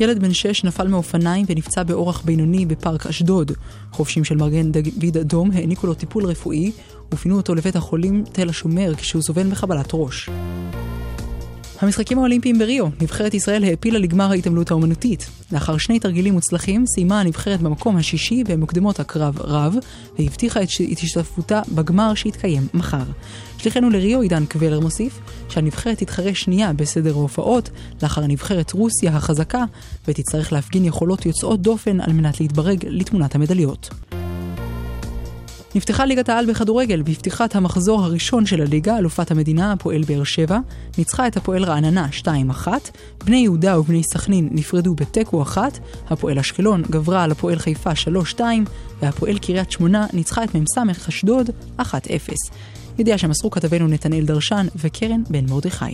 [0.00, 3.52] ילד בן שש נפל מאופניים ונפצע באורח בינוני בפארק אשדוד.
[3.92, 6.72] חובשים של מגן דוד אדום העניקו לו טיפול רפואי
[7.12, 10.28] ופינו אותו לבית החולים תל השומר כשהוא סובל מחבלת ראש.
[11.80, 15.30] המשחקים האולימפיים בריו, נבחרת ישראל העפילה לגמר ההתעמלות האומנותית.
[15.52, 19.74] לאחר שני תרגילים מוצלחים, סיימה הנבחרת במקום השישי במוקדמות הקרב רב,
[20.18, 23.04] והבטיחה את השתתפותה בגמר שיתקיים מחר.
[23.58, 27.70] שליחנו לריו עידן קבלר מוסיף, שהנבחרת תתחרה שנייה בסדר ההופעות,
[28.02, 29.64] לאחר נבחרת רוסיה החזקה,
[30.08, 33.90] ותצטרך להפגין יכולות יוצאות דופן על מנת להתברג לתמונת המדליות.
[35.74, 37.02] נפתחה ליגת העל בכדורגל.
[37.02, 40.58] בפתיחת המחזור הראשון של הליגה, אלופת המדינה, הפועל באר שבע,
[40.98, 42.06] ניצחה את הפועל רעננה
[42.64, 42.68] 2-1,
[43.24, 45.78] בני יהודה ובני סכנין נפרדו בתיקו אחת,
[46.10, 47.90] הפועל אשקלון גברה על הפועל חיפה
[48.36, 48.40] 3-2,
[49.02, 51.50] והפועל קריית שמונה ניצחה את מ"ס אשדוד
[51.80, 51.82] 1-0.
[52.98, 55.84] ידיעה שמסרו כתבנו נתנאל דרשן וקרן בן מרדכי.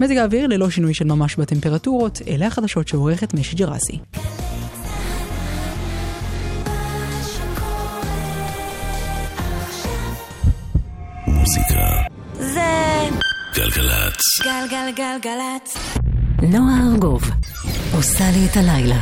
[0.00, 3.98] מזג האוויר ללא שינוי של ממש בטמפרטורות, אלה החדשות שעורכת משי ג'רסי.
[11.42, 11.86] מוזיקה.
[12.34, 12.60] זה
[13.54, 14.20] גלגלצ.
[14.42, 15.76] גלגלגלגלצ.
[16.42, 17.22] נועה ארגוב
[17.94, 18.96] עושה לי את הלילה.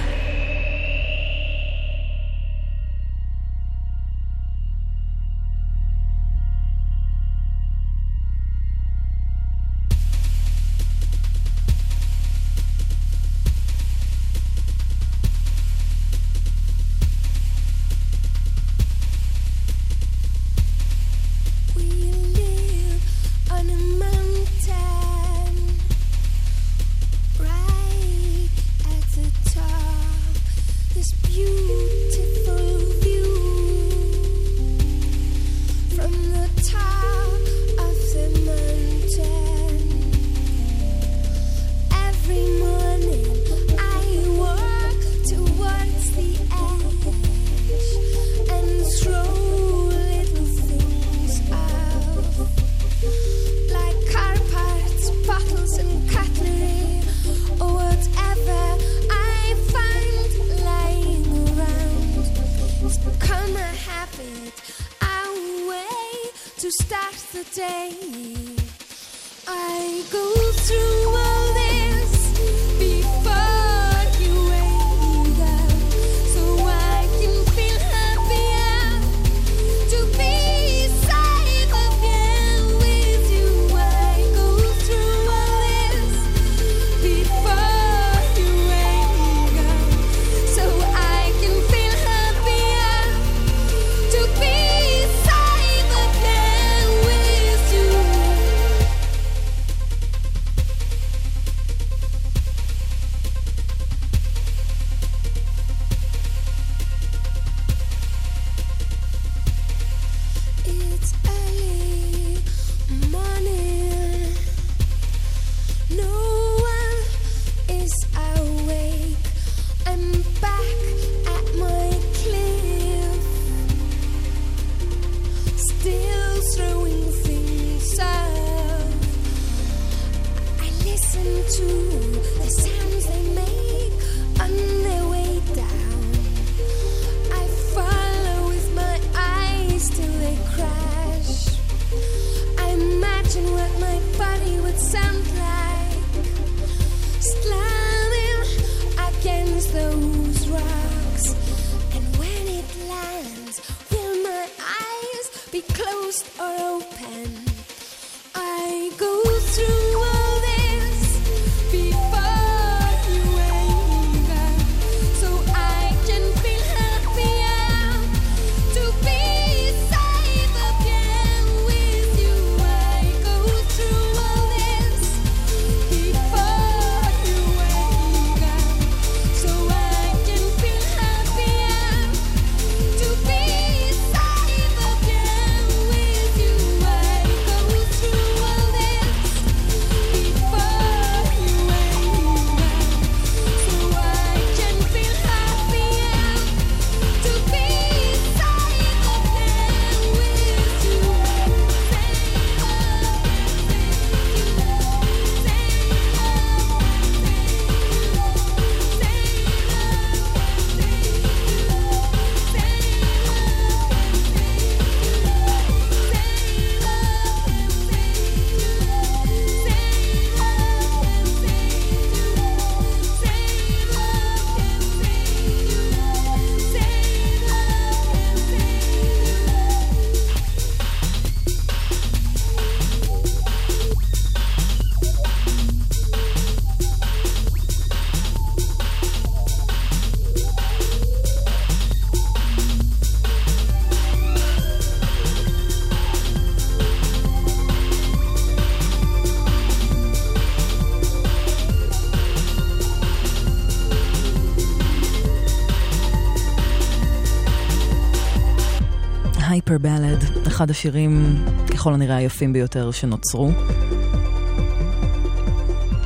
[260.60, 263.50] אחד השירים ככל הנראה היפים ביותר שנוצרו.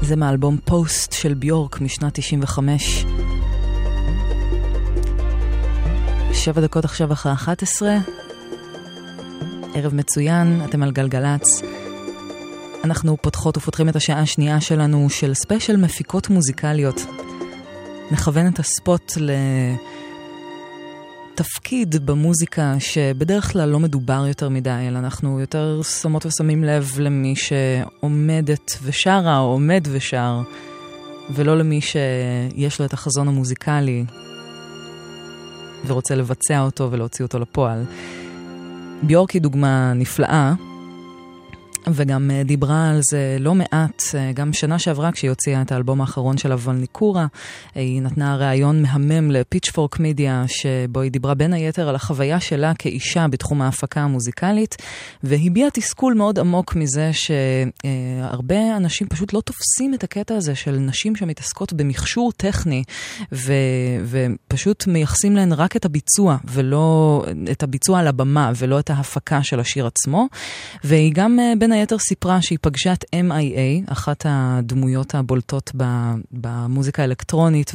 [0.02, 3.04] זה מאלבום פוסט של ביורק משנת 95.
[6.32, 7.98] שבע דקות עכשיו אחרי 11.
[9.74, 11.62] ערב מצוין, אתם על גלגלצ.
[12.84, 17.00] אנחנו פותחות ופותחים את השעה השנייה שלנו של ספיישל מפיקות מוזיקליות.
[18.10, 19.12] נכוון את הספוט
[21.64, 27.34] לתפקיד במוזיקה שבדרך כלל לא מדובר יותר מדי, אלא אנחנו יותר שמות ושמים לב למי
[27.36, 30.40] שעומדת ושרה או עומד ושר,
[31.30, 34.04] ולא למי שיש לו את החזון המוזיקלי
[35.86, 37.84] ורוצה לבצע אותו ולהוציא אותו לפועל.
[39.02, 40.54] ביורק היא דוגמה נפלאה.
[41.92, 46.00] וגם אה, דיברה על זה לא מעט, אה, גם שנה שעברה כשהיא הוציאה את האלבום
[46.00, 47.26] האחרון שלה, ולניקורה,
[47.74, 53.28] היא נתנה ראיון מהמם לפיצ'פורק מידיה, שבו היא דיברה בין היתר על החוויה שלה כאישה
[53.28, 54.76] בתחום ההפקה המוזיקלית,
[55.22, 61.16] והביעה תסכול מאוד עמוק מזה שהרבה אנשים פשוט לא תופסים את הקטע הזה של נשים
[61.16, 62.84] שמתעסקות במכשור טכני,
[63.32, 63.52] ו,
[64.04, 69.60] ופשוט מייחסים להן רק את הביצוע, ולא את הביצוע על הבמה, ולא את ההפקה של
[69.60, 70.26] השיר עצמו.
[70.84, 75.72] והיא גם אה, בין היתר סיפרה שהיא פגשה את MIA, אחת הדמויות הבולטות
[76.32, 77.72] במוזיקה האלקטרונית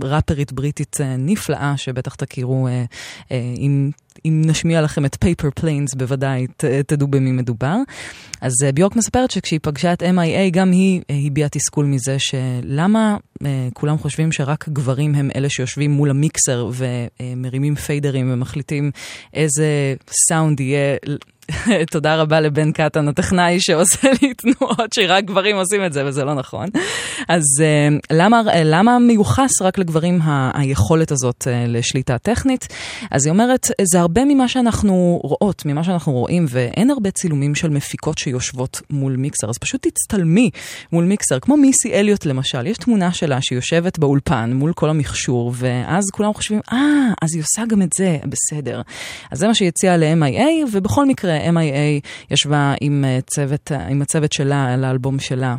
[0.00, 2.84] וראפרית בריטית אה, נפלאה, שבטח תכירו אה,
[3.30, 3.90] אה, אם...
[4.24, 7.76] אם נשמיע לכם את Paper Planes, בוודאי ת, תדעו במי מדובר.
[8.40, 13.16] אז ביורק מספרת שכשהיא פגשה את MIA, גם היא הביעה תסכול מזה שלמה
[13.72, 18.90] כולם חושבים שרק גברים הם אלה שיושבים מול המיקסר ומרימים פיידרים ומחליטים
[19.34, 19.94] איזה
[20.28, 20.96] סאונד יהיה
[21.92, 26.34] תודה רבה לבן קטן, הטכנאי שעושה לי תנועות שרק גברים עושים את זה, וזה לא
[26.34, 26.68] נכון.
[27.28, 27.42] אז
[28.12, 32.68] למה, למה מיוחס רק לגברים ה- היכולת הזאת לשליטה טכנית?
[33.10, 37.70] אז היא אומרת, זה הרבה ממה שאנחנו רואות, ממה שאנחנו רואים, ואין הרבה צילומים של
[37.70, 40.50] מפיקות שיושבות מול מיקסר, אז פשוט תצטלמי
[40.92, 46.04] מול מיקסר, כמו מיסי אליוט למשל, יש תמונה שלה שיושבת באולפן מול כל המכשור, ואז
[46.12, 48.82] כולם חושבים, אה, ah, אז היא עושה גם את זה, בסדר.
[49.30, 54.72] אז זה מה שהיא הציעה ל-MIA, ובכל מקרה, MIA ישבה עם, צוות, עם הצוות שלה
[54.72, 55.56] על האלבום שלה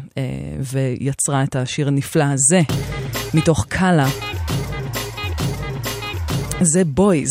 [0.60, 2.62] ויצרה את השיר הנפלא הזה
[3.34, 4.08] מתוך קאלה.
[6.62, 7.30] זה בויז,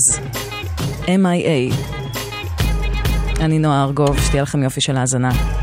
[1.06, 1.74] MIA.
[3.40, 5.61] אני נועה ארגוב, שתהיה לכם יופי של האזנה.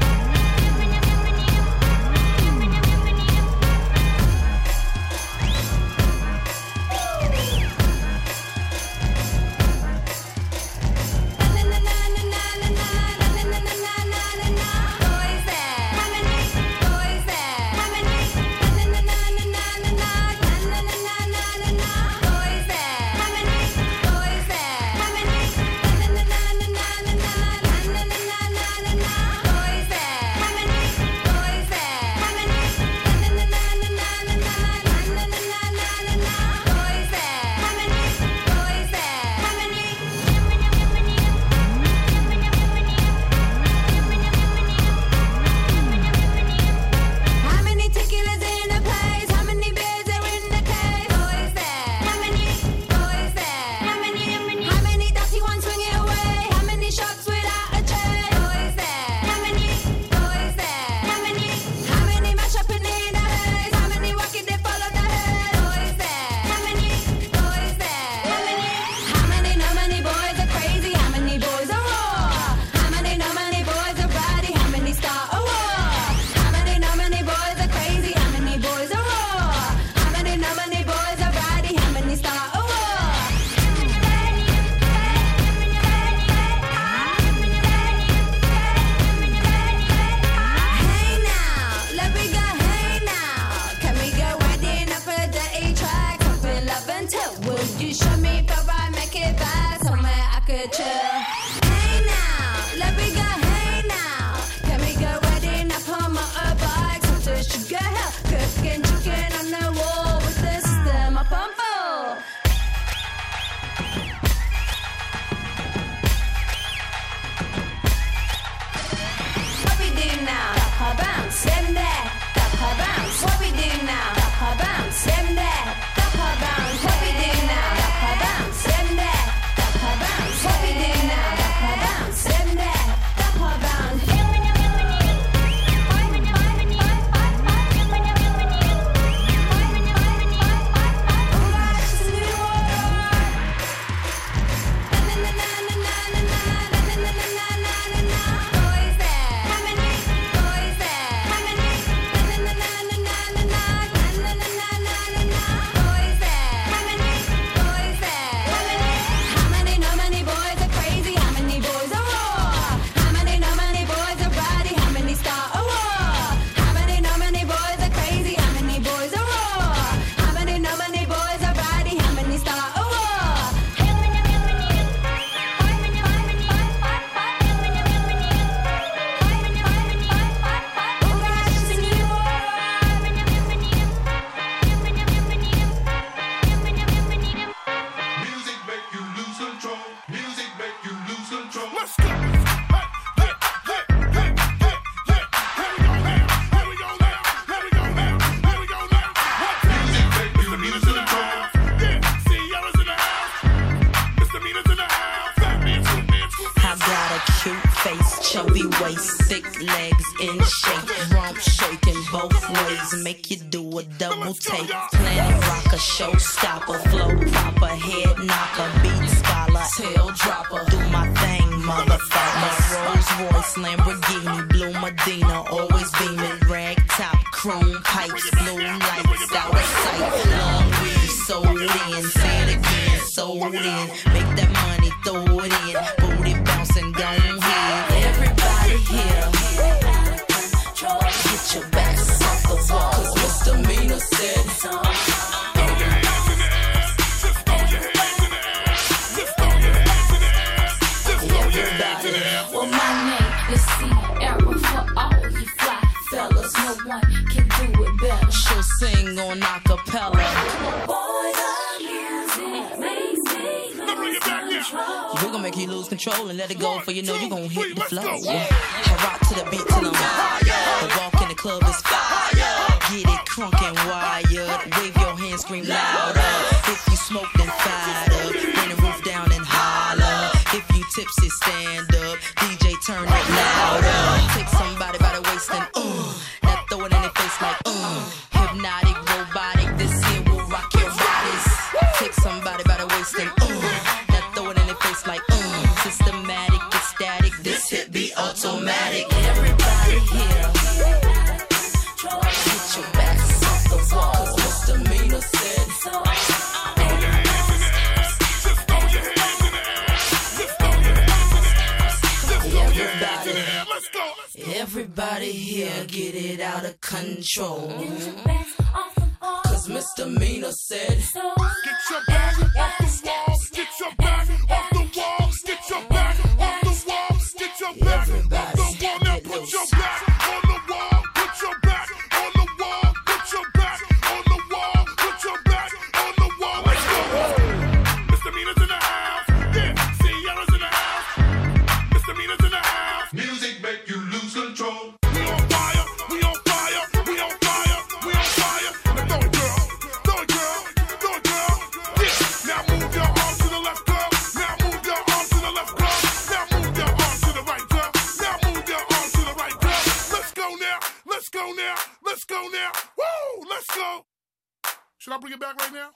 [365.30, 365.90] Bring it back right now?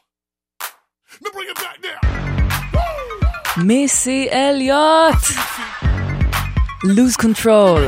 [1.23, 2.01] No, bring it back now.
[3.57, 5.23] מיסי אליוט!
[6.84, 7.88] Lose Control,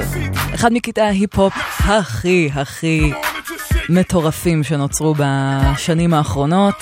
[0.56, 3.12] אחד מקטעי ההיפ-הופ הכי הכי
[3.90, 6.76] מטורפים שנוצרו בשנים האחרונות.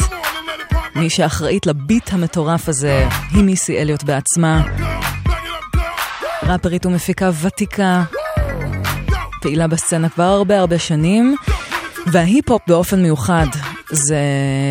[0.95, 4.61] מי שאחראית לביט המטורף הזה היא מיסי אליוט בעצמה.
[6.43, 8.03] ראפרית ומפיקה ותיקה,
[9.41, 11.35] פעילה בסצנה כבר הרבה הרבה שנים,
[12.07, 13.47] וההיפ-הופ באופן מיוחד
[13.93, 14.17] זה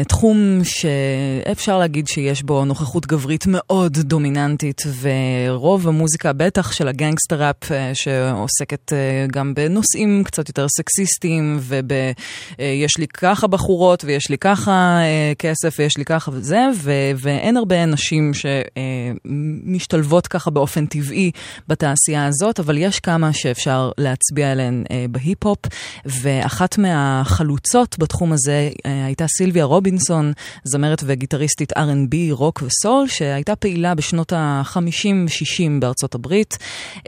[0.09, 7.73] תחום שאפשר להגיד שיש בו נוכחות גברית מאוד דומיננטית, ורוב המוזיקה, בטח של הגנגסטר ראפ,
[7.73, 14.99] אה, שעוסקת אה, גם בנושאים קצת יותר סקסיסטיים, וביש לי ככה בחורות, ויש לי ככה
[15.01, 21.31] אה, כסף, ויש לי ככה וזה, ו- ואין הרבה נשים שמשתלבות ככה באופן טבעי
[21.69, 25.59] בתעשייה הזאת, אבל יש כמה שאפשר להצביע עליהן בהיפ-הופ,
[26.05, 28.71] ואחת מהחלוצות בתחום הזה
[29.13, 30.33] הייתה סילביה רובינסון,
[30.65, 36.59] זמרת וגיטריסטית R&B, רוק וסול, שהייתה פעילה בשנות ה-50-60 בארצות הברית,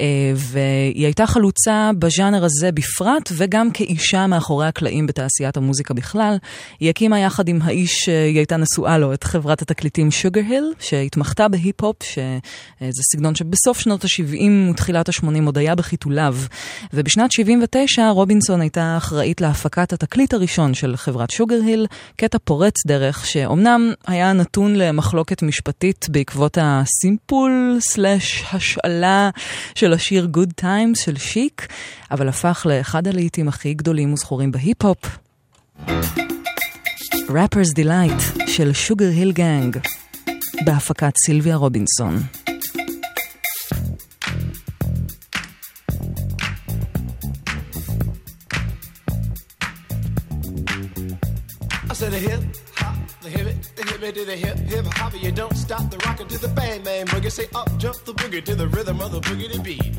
[0.00, 0.04] אה,
[0.36, 6.36] והיא הייתה חלוצה בז'אנר הזה בפרט, וגם כאישה מאחורי הקלעים בתעשיית המוזיקה בכלל.
[6.80, 11.48] היא הקימה יחד עם האיש שהיא הייתה נשואה לו, את חברת התקליטים שוגר היל, שהתמחתה
[11.48, 16.36] בהיפ-הופ, שזה סגנון שבסוף שנות ה-70 ותחילת ה-80 עוד היה בחיתוליו.
[16.92, 23.26] ובשנת 79 רובינסון הייתה אחראית להפקת התקליט הראשון של חברת שוגר היל, קטע פורץ דרך,
[23.26, 29.30] שאומנם היה נתון למחלוקת משפטית בעקבות הסימפול סלאש השאלה
[29.74, 31.66] של השיר Good Times של שיק,
[32.10, 35.18] אבל הפך לאחד הלהיטים הכי גדולים וזכורים בהיפ-הופ.
[37.28, 39.78] Rapper's Delight של שוגר היל גנג,
[40.64, 42.43] בהפקת סילביה רובינסון.
[52.04, 52.42] Said a hip
[52.76, 55.14] hop, the hip it, the hip it to the hip hip hop.
[55.22, 57.32] You don't stop the rockin' to the bang bang boogie.
[57.32, 59.96] Say up jump the boogie to the rhythm of the boogie to beat.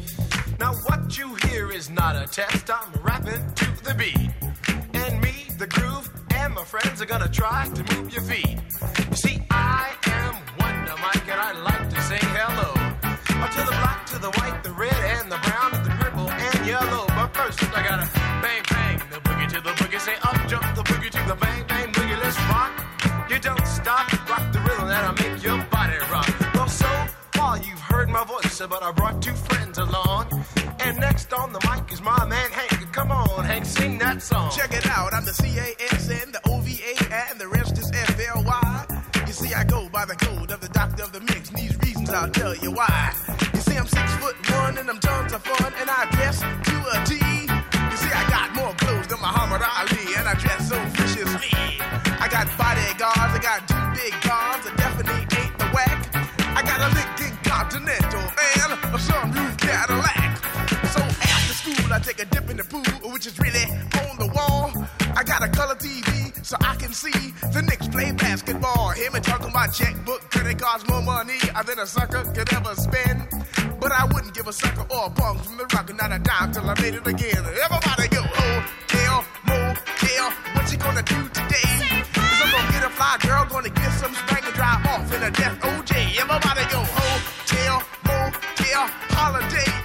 [0.60, 2.70] Now what you hear is not a test.
[2.70, 4.30] I'm rapping to the beat,
[4.94, 8.60] and me, the groove, and my friends are gonna try to move your feet.
[9.10, 12.70] You see, I am Wonder Mike, and I like to say hello
[13.02, 16.30] uh, to the black, to the white, the red, and the brown, and the purple,
[16.30, 17.08] and yellow.
[17.08, 18.08] But first, I gotta
[18.44, 20.00] bang bang the boogie to the boogie.
[20.00, 20.95] Say up jump the boogie
[23.36, 26.54] You don't stop, rock the rhythm that'll make your body rock.
[26.54, 26.88] Well, so
[27.34, 30.46] far you've heard my voice, but I brought two friends along.
[30.80, 32.94] And next on the mic is my man Hank.
[32.94, 34.52] Come on, Hank, sing that song.
[34.56, 39.04] Check it out, I'm the C-A-S-N, the O-V-A, and the rest is F-L-Y.
[39.28, 41.78] You see, I go by the code of the doctor of the mix, and these
[41.80, 43.14] reasons I'll tell you why.
[43.54, 46.42] You see, I'm six foot one, and I'm tons of fun, and I dress
[65.16, 68.90] I got a color TV so I can see the Knicks play basketball.
[68.90, 72.76] Him and talking my checkbook, could it cost more money than a sucker could ever
[72.76, 73.24] spend?
[73.80, 76.20] But I wouldn't give a sucker or a punk from the rock, and not a
[76.20, 77.44] dime till I made it again.
[77.48, 78.60] Everybody go, oh,
[78.92, 82.04] hotel, motel, what you gonna do today?
[82.12, 85.24] Cause I'm gonna get a fly girl, gonna get some spank and drive off in
[85.24, 86.20] a death OJ.
[86.20, 88.84] Everybody go, hotel, motel,
[89.16, 89.85] holiday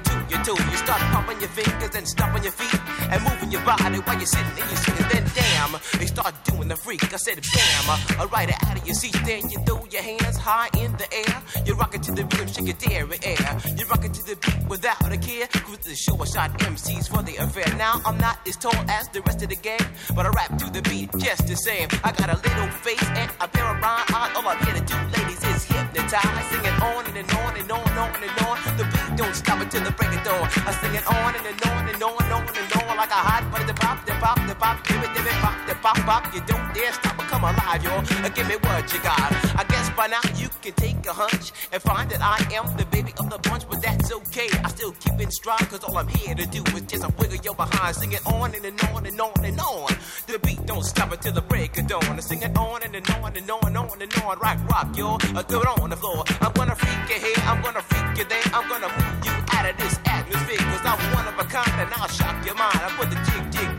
[0.39, 0.59] toes.
[0.71, 2.79] You start popping your fingers and stomping your feet
[3.11, 5.01] and moving your body while you're sitting and you're.
[5.11, 7.03] Then damn, they start doing the freak.
[7.13, 9.17] I said bam, ride it out of your seat.
[9.25, 11.35] Then you throw your hands high in the air.
[11.65, 13.59] You rock it to the rhythm, shake your dairy air.
[13.77, 15.47] You rock it to the beat without a care.
[15.47, 17.67] Cruise the show, I shot MCs for the affair.
[17.77, 19.85] Now I'm not as tall as the rest of the gang,
[20.15, 21.89] but I rap to the beat just the same.
[22.03, 24.31] I got a little face and a pair of rhyme eyes.
[24.35, 26.45] All I'm here to do, ladies, is hypnotize.
[26.51, 28.77] Sing it on and, and on and on and on and on.
[28.77, 30.49] The beat don't stop until the break of dawn.
[30.65, 33.21] I sing it on and, and on and on and on and on like a
[33.29, 33.73] hot butter.
[33.73, 36.33] Pop, the pop, the pop, give it, give it, pop, pop, pop.
[36.33, 37.91] You don't dare stop or come alive, yo.
[37.91, 39.31] Uh, Give me what you got.
[39.57, 42.85] I guess by now you can take a hunch and find that I am the
[42.85, 44.47] baby of the bunch, but that's okay.
[44.63, 47.37] I still keep in stride, cause all I'm here to do is just a wiggle
[47.43, 47.95] your behind.
[47.95, 49.89] Sing it on and, and on and on and on.
[50.27, 52.03] The beat don't stop until the break of dawn.
[52.05, 54.39] I sing it on and, and on and on and on and on.
[54.39, 55.15] Rock, rock, yo.
[55.35, 56.23] Uh, throw it on the floor.
[56.41, 58.43] I'm gonna freak you here, I'm gonna freak you there.
[58.53, 61.93] I'm gonna move you out of this atmosphere, cause I'm one of a kind and
[61.95, 62.79] I'll shock your mind.
[62.79, 63.70] I put the jig, jig,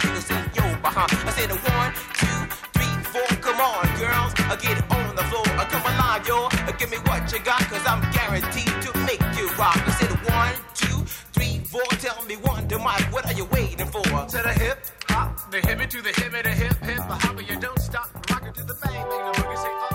[0.93, 1.13] behind.
[1.29, 2.41] I said a one, two,
[2.77, 3.27] three, four.
[3.41, 5.47] Come on, girls, I get it on the floor.
[5.59, 6.47] I come alive, yo.
[6.47, 9.77] Uh, Give me what you got, cause I'm guaranteed to make you rock.
[9.87, 10.99] I said one, two,
[11.33, 11.85] three, four.
[12.01, 14.03] Tell me one, to Mike, what are you waiting for?
[14.03, 14.79] To the hip
[15.09, 17.43] hop, the hippie to the hippie, the hip hip, the hopper.
[17.43, 19.59] You don't stop, rock it to the bang, bang the boogie.
[19.63, 19.92] Say up,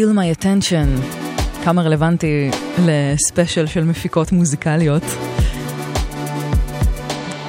[0.00, 1.04] Steal My Attention.
[1.64, 2.50] כמה רלוונטי
[2.86, 5.02] לספיישל של מפיקות מוזיקליות.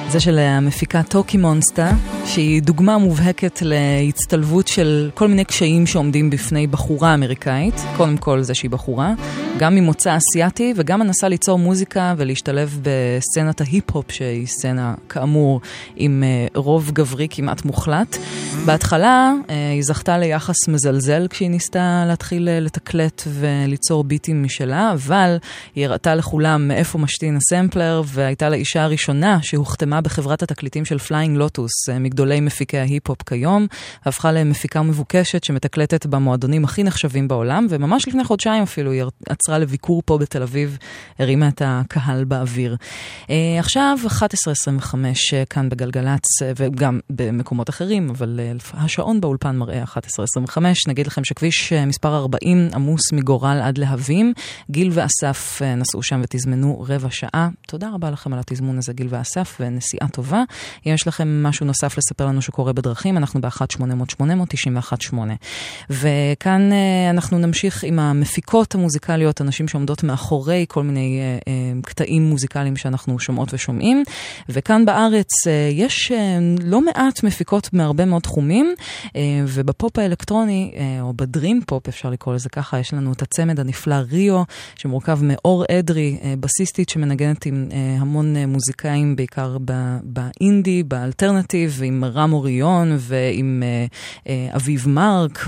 [0.08, 1.92] זה של המפיקה טוקי מונסטה,
[2.26, 7.74] שהיא דוגמה מובהקת להצטלבות של כל מיני קשיים שעומדים בפני בחורה אמריקאית.
[7.96, 9.12] קודם כל זה שהיא בחורה,
[9.58, 15.60] גם ממוצא אסיאתי וגם מנסה ליצור מוזיקה ולהשתלב בסצנת ההיפ-הופ, שהיא סצנה כאמור
[15.96, 18.16] עם אה, רוב גברי כמעט מוחלט.
[18.66, 25.36] בהתחלה אה, היא זכתה ליחס מזלזל כשהיא ניסתה להתחיל אה, לתקלט וליצור ביטים משלה, אבל
[25.74, 31.88] היא הראתה לכולם מאיפה משתין הסמפלר, והייתה לאישה הראשונה שהוחתמה בחברת התקליטים של פליינג לוטוס,
[32.00, 33.66] מגדולי מפיקי ההיפ-הופ כיום,
[34.06, 39.02] והפכה למפיקה מבוקשת שמתקלטת במועדונים הכי נחשבים בעולם, וממש לפני חודשיים אפילו היא
[39.42, 40.78] עצרה לביקור פה בתל אביב,
[41.18, 42.76] הרימה את הקהל באוויר.
[43.30, 44.94] אה, עכשיו 11.25
[45.32, 48.40] אה, כאן בגלגלצ, אה, וגם במקומות אחרים, אבל
[48.74, 50.58] השעון באולפן מראה 11.25.
[50.88, 54.32] נגיד לכם שכביש מספר 40 עמוס מגורל עד להבים.
[54.70, 57.48] גיל ואסף נסעו שם ותזמנו רבע שעה.
[57.66, 60.42] תודה רבה לכם על התזמון הזה, גיל ואסף, ונסיעה טובה.
[60.86, 65.14] אם יש לכם משהו נוסף לספר לנו שקורה בדרכים, אנחנו ב-1-800-891-8.
[65.90, 66.70] וכאן
[67.10, 73.18] אנחנו נמשיך עם המפיקות המוזיקליות, אנשים שעומדות מאחורי כל מיני uh, uh, קטעים מוזיקליים שאנחנו
[73.18, 74.02] שומעות ושומעים.
[74.48, 76.12] וכאן בארץ אה, יש
[76.62, 78.74] לא מעט מפיקות מהרבה מאוד תחומים,
[79.46, 83.94] ובפופ האלקטרוני, או ב dream pop אפשר לקרוא לזה ככה, יש לנו את הצמד הנפלא
[83.94, 84.42] ריו,
[84.76, 87.68] שמורכב מאור אדרי, בסיסטית שמנגנת עם
[87.98, 89.56] המון מוזיקאים, בעיקר
[90.02, 93.62] באינדי, באלטרנטיב, עם רם אוריון ועם
[94.56, 95.46] אביב מרק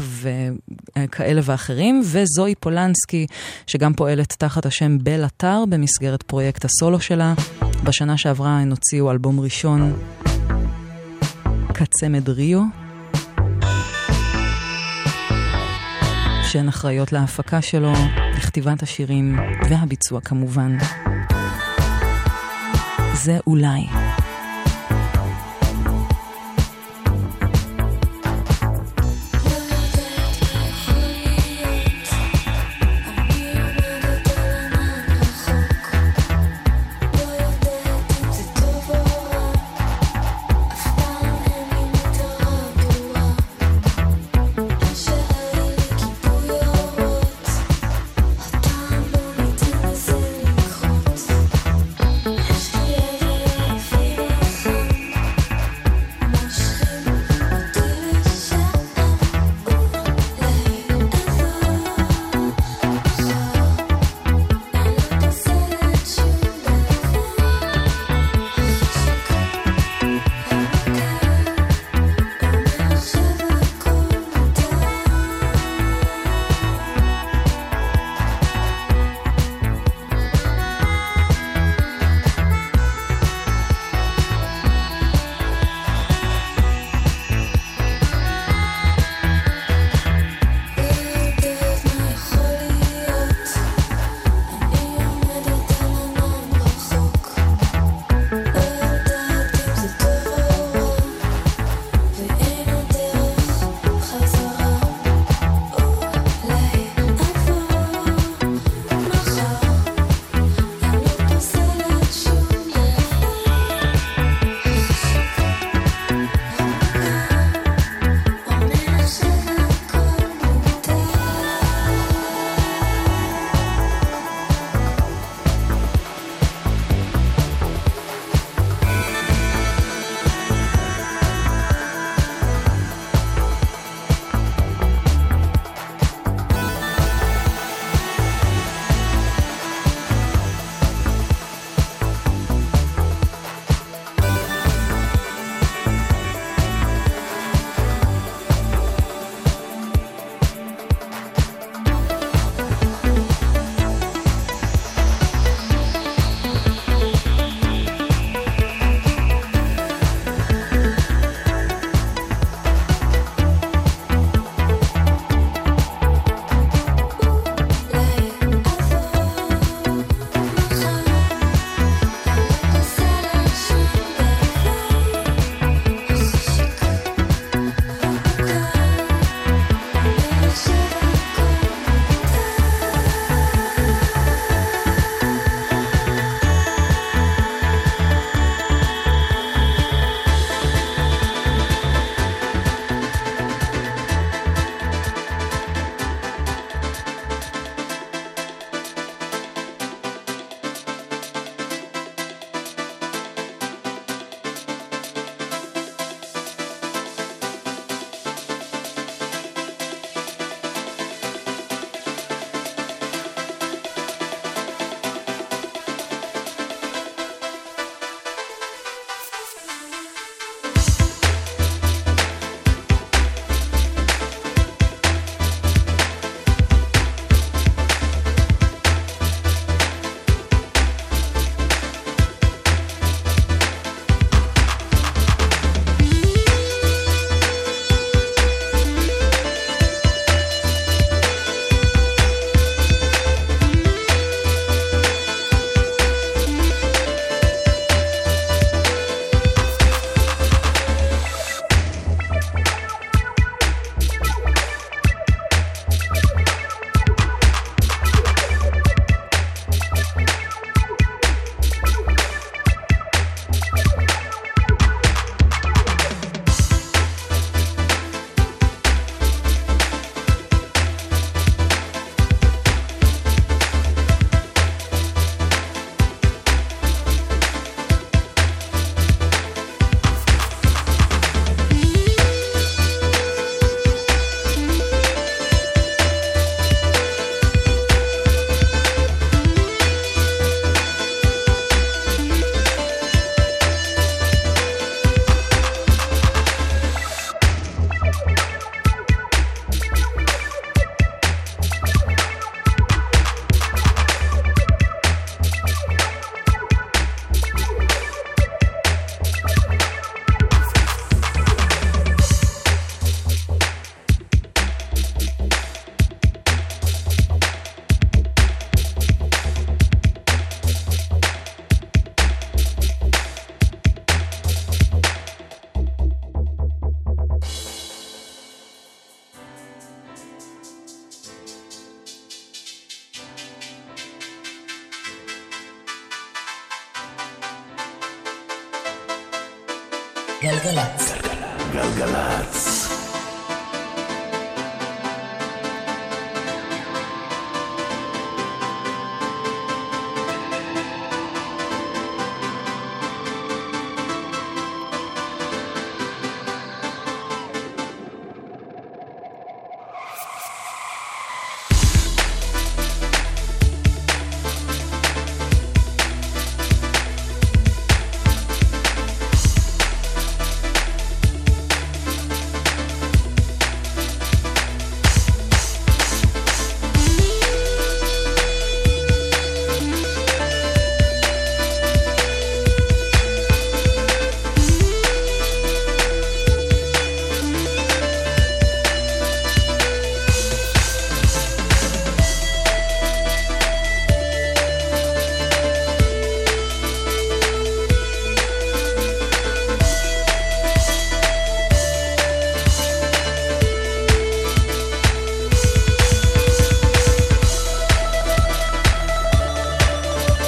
[0.97, 3.27] וכאלה ואחרים, וזוהי פולנסקי,
[3.75, 7.35] שגם פועלת תחת השם בל אתר במסגרת פרויקט הסולו שלה.
[7.85, 9.97] בשנה שעברה הן הוציאו אלבום ראשון,
[11.75, 12.63] כצמד ריו,
[16.43, 17.93] שהן אחראיות להפקה שלו,
[18.37, 19.39] לכתיבת השירים
[19.69, 20.77] והביצוע כמובן.
[23.15, 24.04] זה אולי.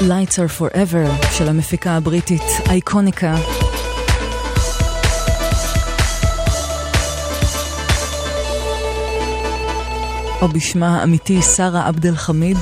[0.07, 3.37] Lights are forever של המפיקה הבריטית אייקוניקה.
[10.43, 12.57] או בשמה האמיתי שרה עבד אל חמיד.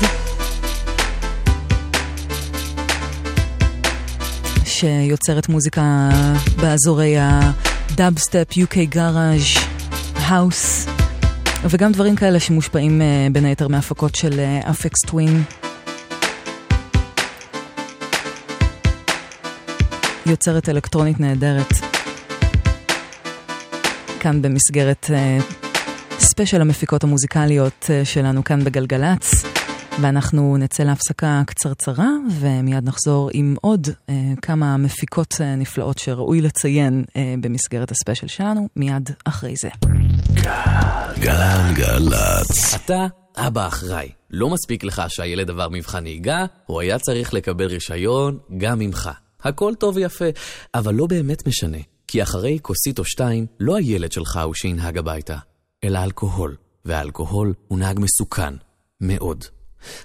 [4.64, 6.08] שיוצרת מוזיקה
[6.56, 9.42] באזורי הדאבסטפ, UK garage,
[10.14, 10.86] האוס,
[11.70, 14.40] וגם דברים כאלה שמושפעים אה, בין היתר מהפקות של
[14.70, 15.44] אפקס טווין.
[20.26, 21.72] יוצרת אלקטרונית נהדרת.
[24.20, 25.10] כאן במסגרת
[26.18, 29.44] ספיישל המפיקות המוזיקליות אה, שלנו כאן בגלגלצ,
[30.02, 32.08] ואנחנו נצא להפסקה קצרצרה,
[32.40, 34.10] ומיד נחזור עם עוד אה,
[34.42, 39.68] כמה מפיקות אה, נפלאות שראוי לציין אה, במסגרת הספיישל שלנו, מיד אחרי זה.
[41.20, 42.74] גלגלצ.
[42.74, 43.06] אתה
[43.36, 44.08] אבא אחראי.
[44.30, 49.10] לא מספיק לך שהילד עבר מבחן נהיגה, הוא היה צריך לקבל רישיון גם ממך.
[49.44, 50.24] הכל טוב ויפה,
[50.74, 55.36] אבל לא באמת משנה, כי אחרי כוסית או שתיים, לא הילד שלך הוא שינהג הביתה,
[55.84, 58.54] אלא אלכוהול, והאלכוהול הוא נהג מסוכן,
[59.00, 59.44] מאוד.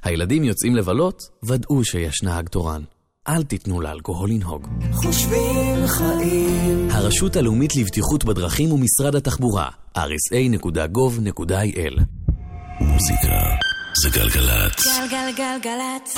[0.03, 2.82] הילדים יוצאים לבלות, ודאו שיש נהג תורן.
[3.28, 4.68] אל תיתנו לאלכוהול לנהוג.
[4.91, 6.90] חושבים חיים.
[6.91, 10.74] הרשות הלאומית לבטיחות בדרכים ומשרד התחבורה, rsa.gov.il
[12.82, 13.30] מוזיקה
[13.95, 14.99] זה גלגלצ.
[14.99, 16.16] גלגלגלגלצ.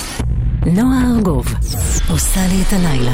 [0.66, 1.46] נועה ארגוב
[2.10, 3.12] עושה לי את הלילה.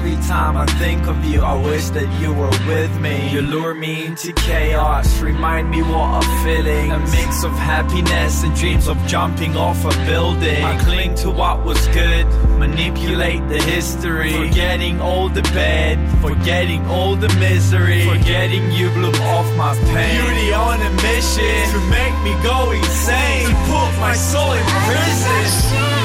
[0.00, 3.30] Every time I think of you, I wish that you were with me.
[3.30, 6.90] You lure me into chaos, remind me what I'm feeling.
[6.90, 10.64] A mix of happiness and dreams of jumping off a building.
[10.64, 12.24] I cling to what was good,
[12.58, 14.32] manipulate the history.
[14.32, 18.08] Forgetting all the bad, forgetting all the misery.
[18.08, 20.16] Forgetting you blew off my pain.
[20.16, 23.48] Beauty on a mission to make me go insane.
[23.48, 25.99] To put my soul in prison.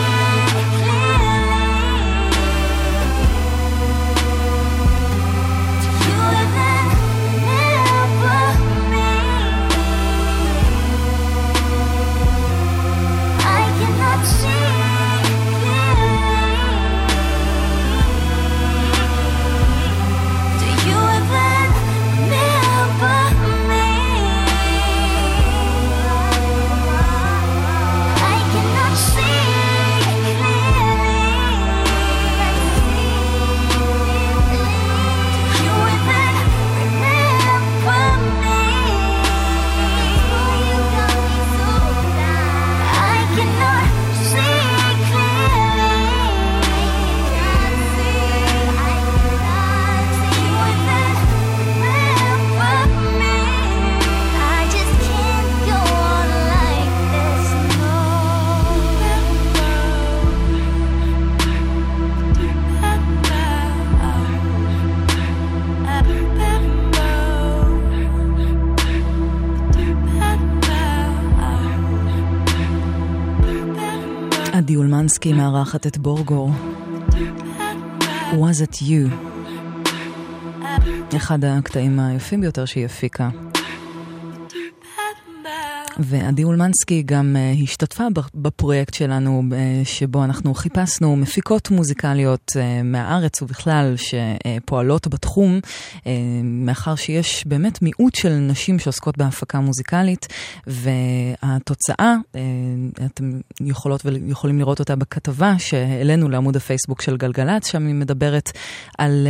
[75.26, 76.50] עדי אולמנסקי מארחת את בורגו.
[78.32, 79.16] Was it you?
[81.16, 83.30] אחד הקטעים היפים ביותר שהיא הפיקה.
[86.00, 88.04] ועדי אולמנסקי גם uh, השתתפה
[88.36, 89.54] בפרויקט שלנו, uh,
[89.84, 95.60] שבו אנחנו חיפשנו מפיקות מוזיקליות uh, מהארץ ובכלל שפועלות בתחום,
[96.44, 100.28] מאחר שיש באמת מיעוט של נשים שעוסקות בהפקה מוזיקלית,
[100.68, 102.16] והתוצאה,
[103.06, 108.52] אתם יכולות ויכולים לראות אותה בכתבה שהעלינו לעמוד הפייסבוק של גלגלצ, שם היא מדברת
[108.98, 109.28] על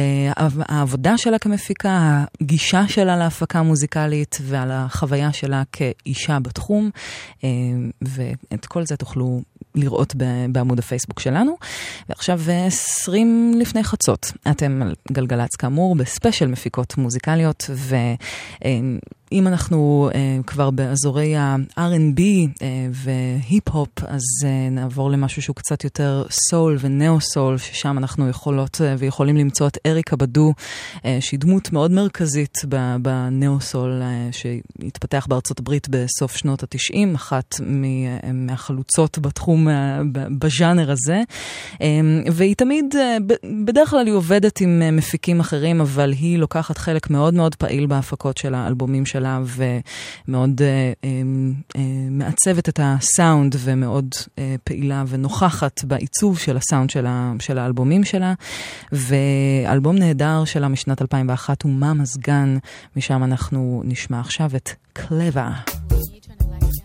[0.60, 6.55] העבודה שלה כמפיקה, הגישה שלה להפקה מוזיקלית ועל החוויה שלה כאישה בתחום.
[6.56, 6.90] בתחום,
[7.44, 7.50] אה,
[8.02, 9.42] ואת כל זה תוכלו
[9.76, 10.16] לראות
[10.50, 11.58] בעמוד הפייסבוק שלנו.
[12.10, 17.70] ועכשיו 20 לפני חצות, אתם על גלגלצ כאמור בספיישל מפיקות מוזיקליות,
[19.36, 26.26] ואם אנחנו uh, כבר באזורי ה-R&B uh, והיפ-הופ, אז uh, נעבור למשהו שהוא קצת יותר
[26.50, 30.54] סול ונאו-סול, ששם אנחנו יכולות uh, ויכולים למצוא את אריקה בדו,
[30.96, 32.58] uh, שהיא דמות מאוד מרכזית
[33.02, 37.56] בנאו-סול uh, שהתפתח בארצות הברית בסוף שנות ה-90, אחת
[38.34, 39.68] מהחלוצות בתחום
[40.40, 41.22] בז'אנר הזה,
[42.32, 42.96] והיא תמיד,
[43.66, 48.38] בדרך כלל היא עובדת עם מפיקים אחרים, אבל היא לוקחת חלק מאוד מאוד פעיל בהפקות
[48.38, 50.62] של האלבומים שלה, ומאוד
[52.12, 54.16] מעצבת את הסאונד, ומאוד
[54.64, 56.90] פעילה ונוכחת בעיצוב של הסאונד
[57.40, 58.34] של האלבומים שלה.
[58.92, 62.58] ואלבום נהדר שלה משנת 2001 הוא מה מזגן,
[62.96, 65.52] משם אנחנו נשמע עכשיו את קלבה.
[65.92, 66.85] sag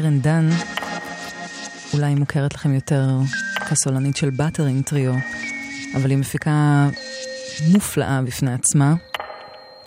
[0.00, 0.48] קרן דן,
[1.94, 3.08] אולי היא מוכרת לכם יותר
[3.70, 5.14] כסולנית של באטרינג טריו,
[5.94, 6.88] אבל היא מפיקה
[7.72, 8.94] מופלאה בפני עצמה.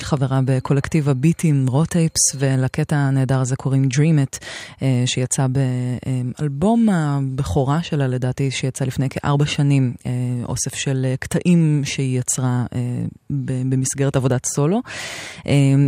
[0.02, 4.46] חברה בקולקטיב הביטים רוטייפס, ולקטע הנהדר הזה קוראים Dream It,
[4.82, 10.09] אה, שיצא באלבום הבכורה שלה לדעתי, שיצא לפני כארבע שנים, אה,
[10.50, 12.66] אוסף של אה, קטעים שהיא יצרה
[13.30, 14.82] במסגרת עבודת סולו.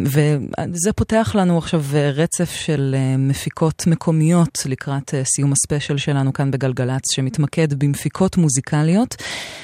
[0.06, 1.84] וזה פותח לנו עכשיו
[2.14, 9.16] רצף של מפיקות מקומיות לקראת סיום הספיישל שלנו כאן בגלגלצ, שמתמקד במפיקות מוזיקליות,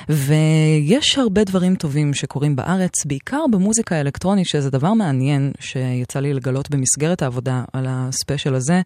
[0.09, 4.17] ויש הרבה דברים טובים שקורים בארץ, בעיקר במוזיקה האלקטרונית.
[4.17, 8.81] אלקטרוני, שזה דבר מעניין שיצא לי לגלות במסגרת העבודה על הספיישל הזה,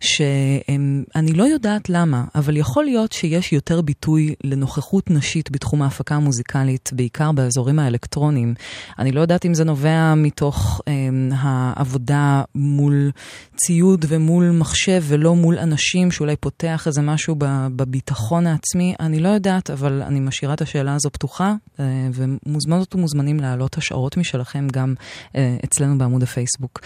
[0.00, 6.90] שאני לא יודעת למה, אבל יכול להיות שיש יותר ביטוי לנוכחות נשית בתחום ההפקה המוזיקלית,
[6.92, 8.54] בעיקר באזורים האלקטרוניים.
[8.98, 10.92] אני לא יודעת אם זה נובע מתוך אה,
[11.36, 13.10] העבודה מול
[13.56, 17.36] ציוד ומול מחשב ולא מול אנשים, שאולי פותח איזה משהו
[17.76, 23.40] בביטחון העצמי, אני לא יודעת, אבל אני משאירה את השאלה הזו פתוחה, אה, ומוזמנות ומוזמנים
[23.40, 24.94] להעלות השערות משלכם גם
[25.36, 26.80] אה, אצלנו בעמוד הפייסבוק.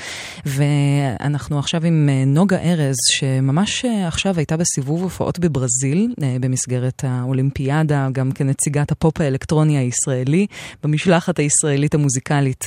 [0.47, 7.05] ואנחנו עכשיו עם אה, נוגה ארז, שממש אה, עכשיו הייתה בסיבוב הופעות בברזיל, אה, במסגרת
[7.05, 10.47] האולימפיאדה, גם כנציגת הפופ האלקטרוני הישראלי,
[10.83, 12.67] במשלחת הישראלית המוזיקלית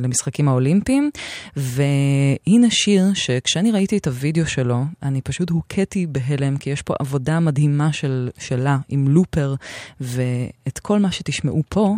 [0.00, 1.10] למשחקים האולימפיים.
[1.56, 7.40] והנה שיר שכשאני ראיתי את הוידאו שלו, אני פשוט הוכיתי בהלם, כי יש פה עבודה
[7.40, 9.54] מדהימה של, שלה עם לופר,
[10.00, 11.94] ואת כל מה שתשמעו פה,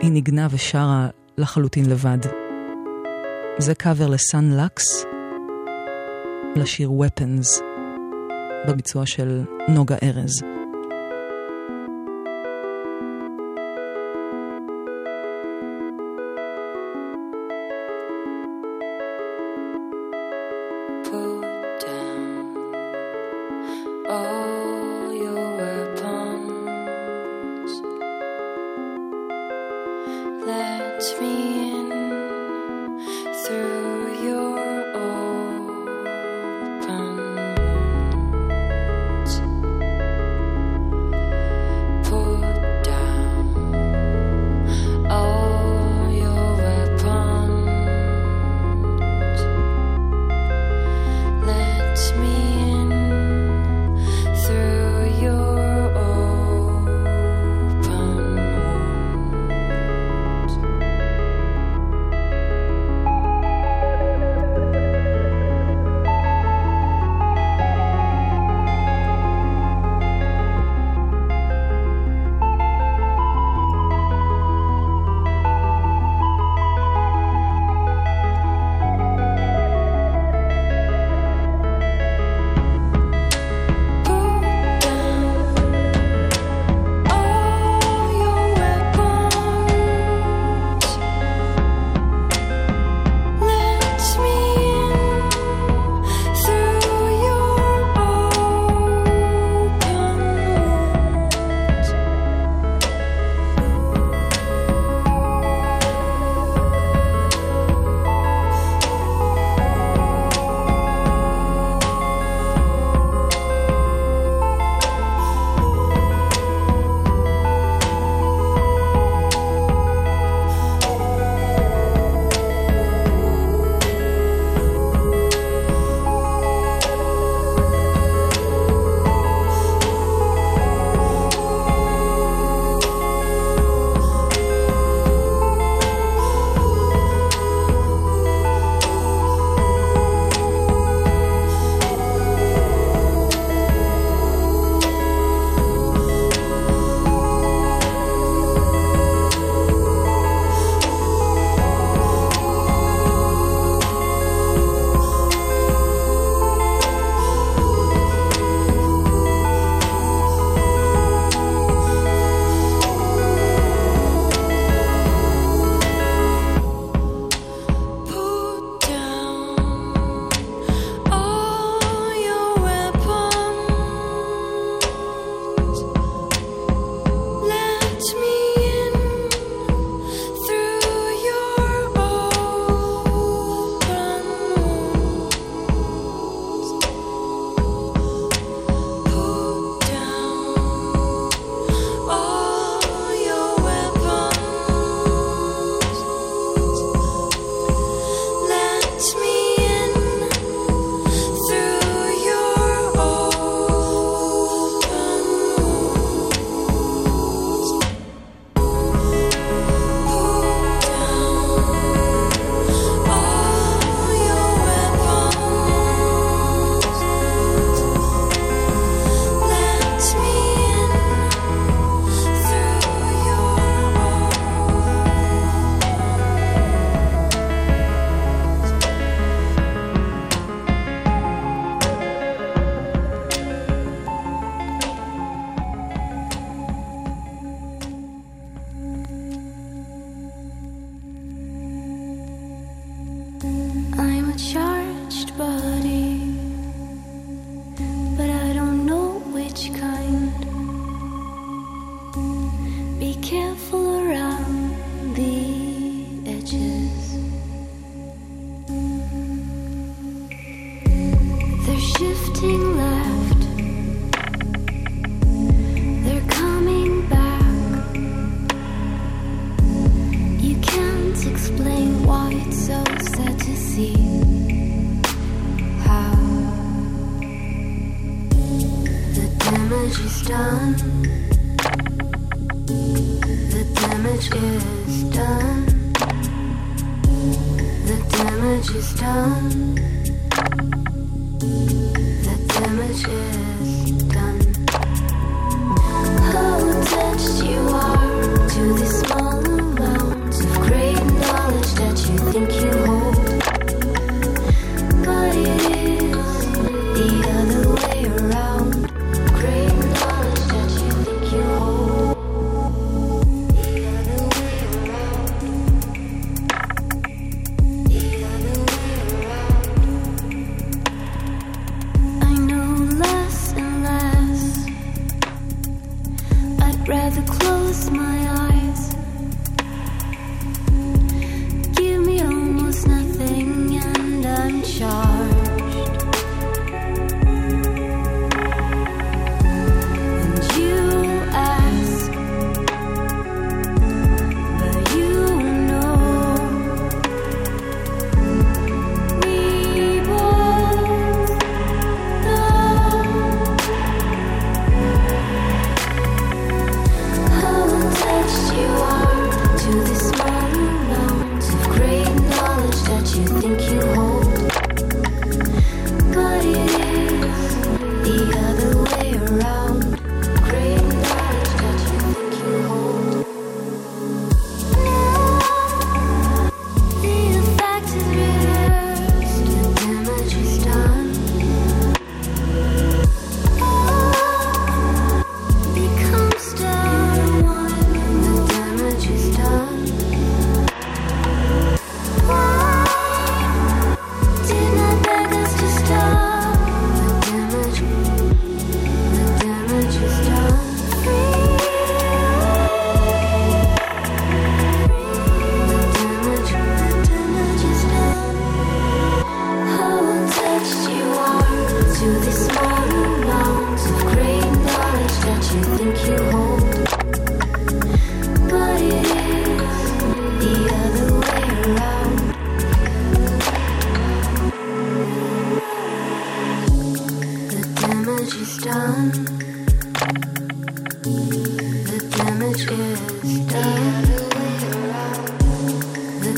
[0.00, 1.08] היא ניגנה ושרה
[1.38, 2.18] לחלוטין לבד.
[3.58, 5.15] זה קאבר לסאן לקס.
[6.56, 7.62] לשיר Weapons
[8.68, 10.55] בביצוע של נוגה ארז.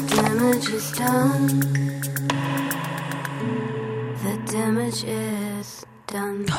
[0.08, 1.97] Damage is done.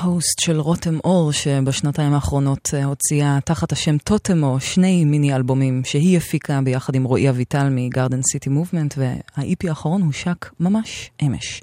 [0.01, 6.17] הוסט של רותם אור, שבשנתיים האחרונות אה, הוציאה תחת השם טוטמו שני מיני אלבומים שהיא
[6.17, 11.61] הפיקה ביחד עם רועי אביטל מגרדן סיטי מובמנט, וה-EP האחרון הושק ממש אמש.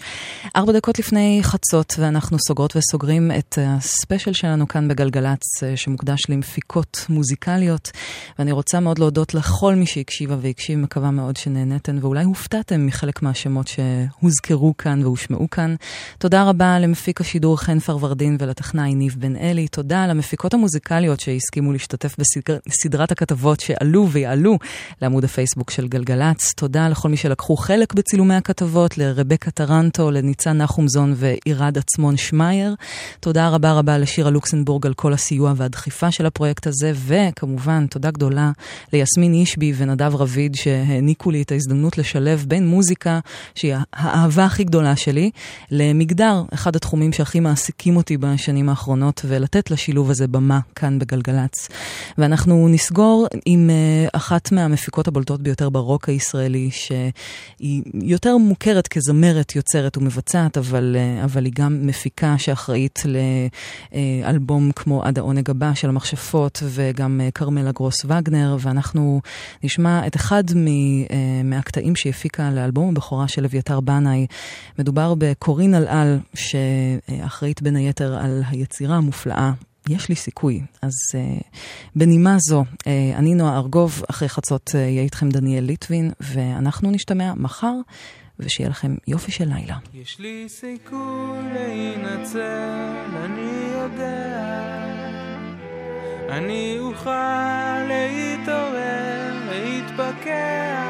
[0.56, 7.06] ארבע דקות לפני חצות, ואנחנו סוגרות וסוגרים את הספיישל שלנו כאן בגלגלצ, אה, שמוקדש למפיקות
[7.08, 7.90] מוזיקליות,
[8.38, 13.68] ואני רוצה מאוד להודות לכל מי שהקשיבה והקשיב, מקווה מאוד שנהנתן, ואולי הופתעתם מחלק מהשמות
[13.68, 15.74] שהוזכרו כאן והושמעו כאן.
[16.18, 19.68] תודה רבה למפיק השידור חן פרוורדין ולטכנאי ניב בן אלי.
[19.68, 22.16] תודה למפיקות המוזיקליות שהסכימו להשתתף
[22.68, 24.58] בסדרת הכתבות שעלו ויעלו
[25.02, 26.52] לעמוד הפייסבוק של גלגלצ.
[26.56, 32.74] תודה לכל מי שלקחו חלק בצילומי הכתבות, לרבקה טרנטו, לניצן נחומזון ועירד עצמון שמייר.
[33.20, 38.50] תודה רבה רבה לשירה לוקסנבורג על כל הסיוע והדחיפה של הפרויקט הזה, וכמובן תודה גדולה
[38.92, 43.20] ליסמין אישבי ונדב רביד שהעניקו לי את ההזדמנות לשלב בין מוזיקה,
[43.54, 45.30] שהיא האהבה הכי גדולה שלי,
[45.70, 47.65] למגדר, אחד התחומים שהכי מעסיקים
[47.97, 51.68] אותי בשנים האחרונות, ולתת לשילוב הזה במה כאן בגלגלצ.
[52.18, 59.97] ואנחנו נסגור עם uh, אחת מהמפיקות הבולטות ביותר ברוק הישראלי, שהיא יותר מוכרת כזמרת, יוצרת
[59.97, 63.02] ומבצעת, אבל, uh, אבל היא גם מפיקה שאחראית
[64.24, 69.20] לאלבום כמו עד העונג הבא של המכשפות, וגם כרמלה גרוס וגנר, ואנחנו
[69.62, 70.66] נשמע את אחד מ,
[71.51, 74.26] מהקטעים שהיא הפיקה לאלבום הבכורה של אביתר בנאי.
[74.78, 79.52] מדובר בקורין אלעל, שאחראית בין היתר על היצירה המופלאה
[79.88, 80.62] יש לי סיכוי.
[80.82, 81.44] אז uh,
[81.96, 82.84] בנימה זו, uh,
[83.16, 87.74] אני נועה ארגוב, אחרי חצות uh, יהיה איתכם דניאל ליטבין, ואנחנו נשתמע מחר,
[88.38, 89.76] ושיהיה לכם יופי של לילה.
[89.94, 92.92] יש לי סיכוי להינצל,
[93.24, 94.56] אני יודע.
[96.28, 100.86] אני אוכל להתעורר, להתפכח.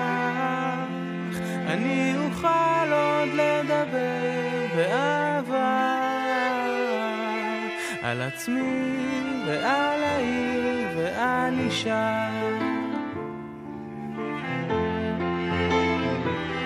[1.66, 4.25] אני אוכל עוד לדבר
[8.06, 8.98] על עצמי
[9.46, 12.28] ועל העיר ועל אישה.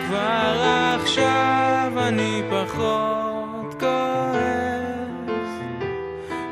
[0.07, 0.65] כבר
[1.01, 5.51] עכשיו אני פחות כועס,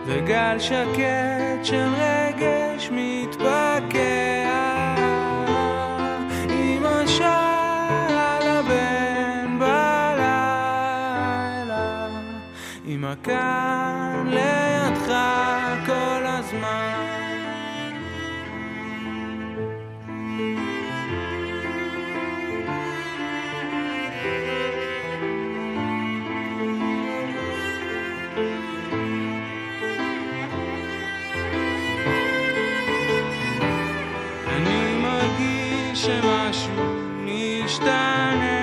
[0.07, 4.19] וגל שקט של רגש מתפקע.
[13.11, 13.98] הקן
[35.99, 36.85] שמשהו
[37.25, 38.58] משתנה